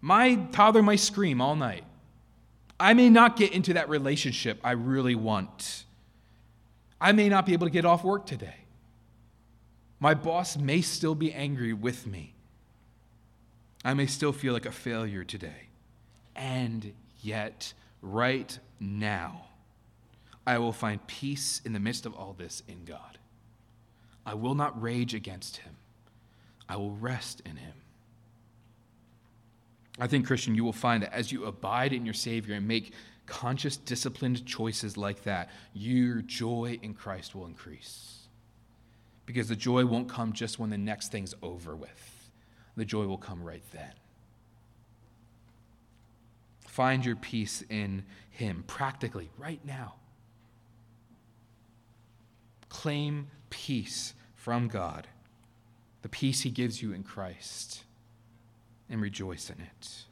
My 0.00 0.34
toddler 0.52 0.82
might 0.82 1.00
scream 1.00 1.40
all 1.40 1.56
night. 1.56 1.84
I 2.78 2.92
may 2.92 3.08
not 3.08 3.36
get 3.36 3.52
into 3.52 3.74
that 3.74 3.88
relationship 3.88 4.58
I 4.62 4.72
really 4.72 5.14
want. 5.14 5.84
I 7.00 7.12
may 7.12 7.28
not 7.28 7.46
be 7.46 7.54
able 7.54 7.66
to 7.66 7.72
get 7.72 7.84
off 7.84 8.04
work 8.04 8.26
today. 8.26 8.66
My 10.00 10.12
boss 10.12 10.56
may 10.58 10.82
still 10.82 11.14
be 11.14 11.32
angry 11.32 11.72
with 11.72 12.06
me. 12.06 12.33
I 13.84 13.94
may 13.94 14.06
still 14.06 14.32
feel 14.32 14.52
like 14.52 14.66
a 14.66 14.72
failure 14.72 15.24
today. 15.24 15.68
And 16.34 16.92
yet, 17.20 17.72
right 18.00 18.58
now, 18.80 19.46
I 20.46 20.58
will 20.58 20.72
find 20.72 21.06
peace 21.06 21.60
in 21.64 21.72
the 21.72 21.80
midst 21.80 22.06
of 22.06 22.14
all 22.14 22.34
this 22.36 22.62
in 22.66 22.84
God. 22.84 23.18
I 24.26 24.34
will 24.34 24.54
not 24.54 24.80
rage 24.80 25.14
against 25.14 25.58
him, 25.58 25.76
I 26.68 26.76
will 26.76 26.92
rest 26.92 27.42
in 27.44 27.56
him. 27.56 27.74
I 30.00 30.08
think, 30.08 30.26
Christian, 30.26 30.54
you 30.54 30.64
will 30.64 30.72
find 30.72 31.02
that 31.02 31.12
as 31.12 31.30
you 31.30 31.44
abide 31.44 31.92
in 31.92 32.04
your 32.04 32.14
Savior 32.14 32.56
and 32.56 32.66
make 32.66 32.92
conscious, 33.26 33.76
disciplined 33.76 34.44
choices 34.44 34.96
like 34.96 35.22
that, 35.22 35.50
your 35.72 36.20
joy 36.22 36.78
in 36.82 36.94
Christ 36.94 37.34
will 37.34 37.46
increase. 37.46 38.26
Because 39.24 39.48
the 39.48 39.56
joy 39.56 39.86
won't 39.86 40.08
come 40.08 40.32
just 40.32 40.58
when 40.58 40.70
the 40.70 40.78
next 40.78 41.12
thing's 41.12 41.34
over 41.42 41.76
with, 41.76 42.13
the 42.76 42.84
joy 42.84 43.06
will 43.06 43.18
come 43.18 43.42
right 43.42 43.62
then. 43.72 43.92
Find 46.66 47.04
your 47.04 47.16
peace 47.16 47.62
in 47.68 48.04
Him 48.30 48.64
practically, 48.66 49.30
right 49.38 49.64
now. 49.64 49.94
Claim 52.68 53.28
peace 53.50 54.14
from 54.34 54.66
God, 54.66 55.06
the 56.02 56.08
peace 56.08 56.40
He 56.40 56.50
gives 56.50 56.82
you 56.82 56.92
in 56.92 57.04
Christ, 57.04 57.84
and 58.90 59.00
rejoice 59.00 59.50
in 59.50 59.60
it. 59.60 60.04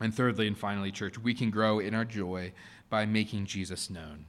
And 0.00 0.12
thirdly 0.12 0.48
and 0.48 0.58
finally, 0.58 0.90
church, 0.90 1.16
we 1.16 1.34
can 1.34 1.50
grow 1.50 1.78
in 1.78 1.94
our 1.94 2.04
joy 2.04 2.52
by 2.90 3.06
making 3.06 3.46
Jesus 3.46 3.88
known. 3.88 4.26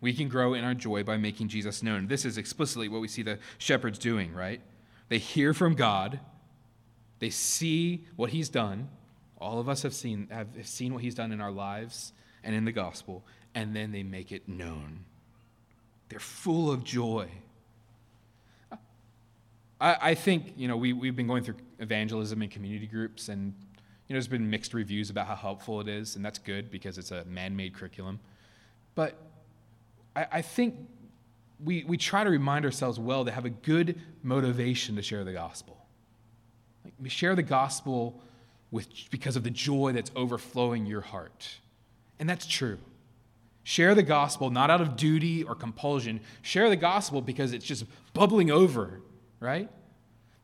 We 0.00 0.12
can 0.12 0.28
grow 0.28 0.54
in 0.54 0.64
our 0.64 0.74
joy 0.74 1.02
by 1.02 1.16
making 1.16 1.48
Jesus 1.48 1.82
known. 1.82 2.06
This 2.06 2.24
is 2.24 2.38
explicitly 2.38 2.88
what 2.88 3.00
we 3.00 3.08
see 3.08 3.22
the 3.22 3.38
shepherds 3.56 3.98
doing, 3.98 4.32
right? 4.32 4.60
They 5.08 5.18
hear 5.18 5.54
from 5.54 5.74
God, 5.74 6.20
they 7.18 7.30
see 7.30 8.04
what 8.16 8.30
He's 8.30 8.48
done. 8.48 8.88
All 9.40 9.60
of 9.60 9.68
us 9.68 9.82
have 9.82 9.94
seen, 9.94 10.28
have 10.30 10.48
seen 10.64 10.92
what 10.92 11.02
He's 11.02 11.14
done 11.14 11.32
in 11.32 11.40
our 11.40 11.50
lives 11.50 12.12
and 12.44 12.54
in 12.54 12.64
the 12.64 12.72
gospel, 12.72 13.24
and 13.54 13.74
then 13.74 13.92
they 13.92 14.02
make 14.02 14.32
it 14.32 14.48
known. 14.48 15.04
They're 16.08 16.20
full 16.20 16.70
of 16.70 16.84
joy. 16.84 17.28
I, 19.80 19.96
I 20.00 20.14
think, 20.14 20.54
you 20.56 20.68
know, 20.68 20.76
we, 20.76 20.92
we've 20.92 21.16
been 21.16 21.26
going 21.26 21.42
through 21.42 21.56
evangelism 21.78 22.42
and 22.42 22.50
community 22.50 22.86
groups, 22.86 23.28
and, 23.28 23.54
you 24.08 24.14
know, 24.14 24.14
there's 24.14 24.28
been 24.28 24.50
mixed 24.50 24.74
reviews 24.74 25.10
about 25.10 25.26
how 25.26 25.36
helpful 25.36 25.80
it 25.80 25.88
is, 25.88 26.16
and 26.16 26.24
that's 26.24 26.38
good 26.38 26.70
because 26.70 26.98
it's 26.98 27.10
a 27.10 27.24
man 27.24 27.54
made 27.54 27.74
curriculum. 27.74 28.18
But 28.94 29.16
I, 30.16 30.26
I 30.32 30.42
think 30.42 30.88
we, 31.62 31.84
we 31.84 31.96
try 31.96 32.24
to 32.24 32.30
remind 32.30 32.64
ourselves 32.64 32.98
well 32.98 33.24
to 33.24 33.30
have 33.30 33.44
a 33.44 33.50
good 33.50 34.00
motivation 34.22 34.96
to 34.96 35.02
share 35.02 35.24
the 35.24 35.32
gospel. 35.32 35.76
Like 36.84 36.94
we 37.00 37.08
share 37.08 37.34
the 37.34 37.42
gospel 37.42 38.22
with, 38.70 38.88
because 39.10 39.36
of 39.36 39.42
the 39.44 39.50
joy 39.50 39.92
that's 39.92 40.10
overflowing 40.14 40.86
your 40.86 41.00
heart. 41.00 41.48
And 42.18 42.28
that's 42.28 42.46
true. 42.46 42.78
Share 43.64 43.94
the 43.94 44.02
gospel 44.02 44.50
not 44.50 44.70
out 44.70 44.80
of 44.80 44.96
duty 44.96 45.42
or 45.42 45.54
compulsion. 45.54 46.20
Share 46.42 46.68
the 46.68 46.76
gospel 46.76 47.20
because 47.20 47.52
it's 47.52 47.64
just 47.64 47.84
bubbling 48.14 48.50
over, 48.50 49.00
right? 49.40 49.68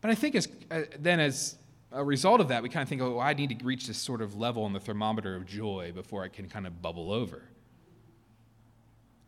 But 0.01 0.11
I 0.11 0.15
think 0.15 0.35
as, 0.35 0.49
uh, 0.71 0.83
then, 0.99 1.21
as 1.21 1.57
a 1.91 2.05
result 2.05 2.41
of 2.41 2.49
that, 2.49 2.63
we 2.63 2.69
kind 2.69 2.83
of 2.83 2.89
think, 2.89 3.01
oh, 3.01 3.19
I 3.19 3.33
need 3.33 3.59
to 3.59 3.65
reach 3.65 3.87
this 3.87 3.97
sort 3.97 4.21
of 4.21 4.37
level 4.37 4.65
on 4.65 4.75
the 4.75 4.81
thermometer 4.81 5.37
of 5.37 5.47
joy 5.47 5.93
before 5.95 6.23
I 6.23 6.29
can 6.29 6.49
kind 6.49 6.67
of 6.67 6.83
bubble 6.83 7.11
over. 7.11 7.43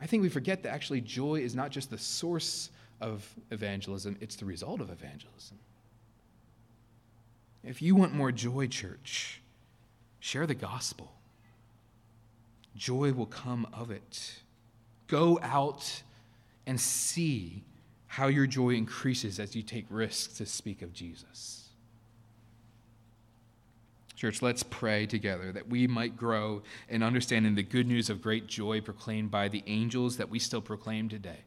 I 0.00 0.06
think 0.06 0.22
we 0.22 0.28
forget 0.28 0.62
that 0.62 0.72
actually 0.72 1.00
joy 1.00 1.36
is 1.36 1.54
not 1.54 1.70
just 1.70 1.90
the 1.90 1.98
source 1.98 2.70
of 3.00 3.28
evangelism, 3.50 4.16
it's 4.20 4.36
the 4.36 4.44
result 4.44 4.80
of 4.80 4.90
evangelism. 4.90 5.58
If 7.64 7.82
you 7.82 7.94
want 7.94 8.14
more 8.14 8.30
joy, 8.30 8.68
church, 8.68 9.40
share 10.20 10.46
the 10.46 10.54
gospel 10.54 11.12
joy 12.76 13.12
will 13.12 13.26
come 13.26 13.66
of 13.72 13.90
it. 13.90 14.40
Go 15.06 15.40
out 15.42 16.02
and 16.66 16.80
see 16.80 17.64
how 18.06 18.28
your 18.28 18.46
joy 18.46 18.70
increases 18.70 19.40
as 19.40 19.56
you 19.56 19.62
take 19.62 19.86
risks 19.90 20.36
to 20.38 20.46
speak 20.46 20.82
of 20.82 20.92
Jesus. 20.92 21.65
Church, 24.16 24.40
let's 24.40 24.62
pray 24.62 25.04
together 25.04 25.52
that 25.52 25.68
we 25.68 25.86
might 25.86 26.16
grow 26.16 26.62
in 26.88 27.02
understanding 27.02 27.54
the 27.54 27.62
good 27.62 27.86
news 27.86 28.08
of 28.08 28.22
great 28.22 28.46
joy 28.46 28.80
proclaimed 28.80 29.30
by 29.30 29.48
the 29.48 29.62
angels 29.66 30.16
that 30.16 30.30
we 30.30 30.38
still 30.38 30.62
proclaim 30.62 31.10
today. 31.10 31.40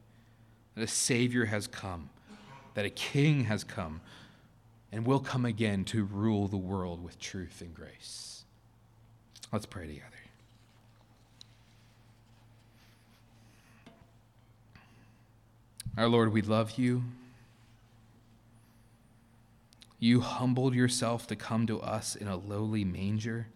That 0.76 0.84
a 0.84 0.86
Savior 0.86 1.46
has 1.46 1.66
come, 1.66 2.10
that 2.74 2.84
a 2.84 2.90
King 2.90 3.44
has 3.44 3.64
come, 3.64 4.00
and 4.92 5.04
will 5.04 5.18
come 5.18 5.44
again 5.44 5.84
to 5.86 6.04
rule 6.04 6.46
the 6.46 6.56
world 6.56 7.02
with 7.02 7.18
truth 7.18 7.60
and 7.60 7.74
grace. 7.74 8.44
Let's 9.52 9.66
pray 9.66 9.88
together. 9.88 10.06
Our 15.96 16.06
Lord, 16.06 16.32
we 16.32 16.42
love 16.42 16.78
you. 16.78 17.02
You 20.00 20.20
humbled 20.20 20.74
yourself 20.74 21.26
to 21.26 21.36
come 21.36 21.66
to 21.66 21.80
us 21.80 22.16
in 22.16 22.26
a 22.26 22.36
lowly 22.36 22.84
manger. 22.84 23.46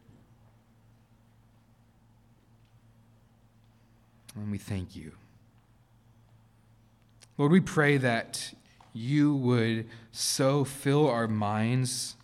And 4.36 4.50
we 4.50 4.58
thank 4.58 4.94
you. 4.94 5.12
Lord, 7.38 7.50
we 7.50 7.60
pray 7.60 7.96
that 7.96 8.54
you 8.92 9.34
would 9.34 9.88
so 10.12 10.64
fill 10.64 11.08
our 11.08 11.26
minds 11.26 12.14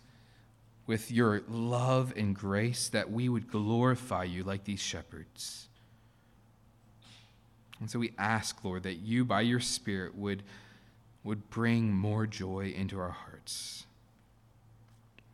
with 0.85 1.11
your 1.11 1.41
love 1.49 2.13
and 2.15 2.35
grace 2.35 2.89
that 2.89 3.11
we 3.11 3.27
would 3.27 3.49
glorify 3.49 4.23
you 4.23 4.43
like 4.43 4.65
these 4.65 4.79
shepherds. 4.79 5.67
And 7.79 7.89
so 7.89 7.97
we 7.97 8.13
ask, 8.17 8.63
Lord, 8.63 8.83
that 8.83 8.95
you, 8.95 9.25
by 9.25 9.41
your 9.41 9.59
Spirit, 9.59 10.15
would, 10.15 10.43
would 11.23 11.49
bring 11.49 11.93
more 11.93 12.27
joy 12.27 12.73
into 12.75 12.99
our 12.99 13.09
hearts. 13.09 13.85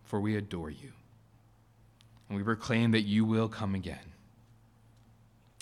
For 0.07 0.19
we 0.19 0.35
adore 0.35 0.69
you. 0.69 0.93
And 2.27 2.37
we 2.37 2.43
proclaim 2.43 2.91
that 2.91 3.01
you 3.01 3.25
will 3.25 3.47
come 3.47 3.75
again. 3.75 4.13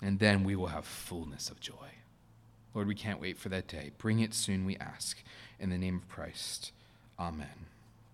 And 0.04 0.20
then 0.20 0.44
we 0.44 0.56
will 0.56 0.68
have 0.68 0.86
fullness 0.86 1.50
of 1.50 1.60
joy. 1.60 1.74
Lord, 2.74 2.88
we 2.88 2.96
can't 2.96 3.22
wait 3.22 3.38
for 3.38 3.50
that 3.50 3.68
day. 3.68 3.92
Bring 3.98 4.20
it 4.20 4.34
soon, 4.34 4.66
we 4.66 4.78
ask. 4.78 5.24
In 5.60 5.70
the 5.70 5.78
name 5.78 5.96
of 5.98 6.10
Christ, 6.10 6.72
amen. 7.20 7.68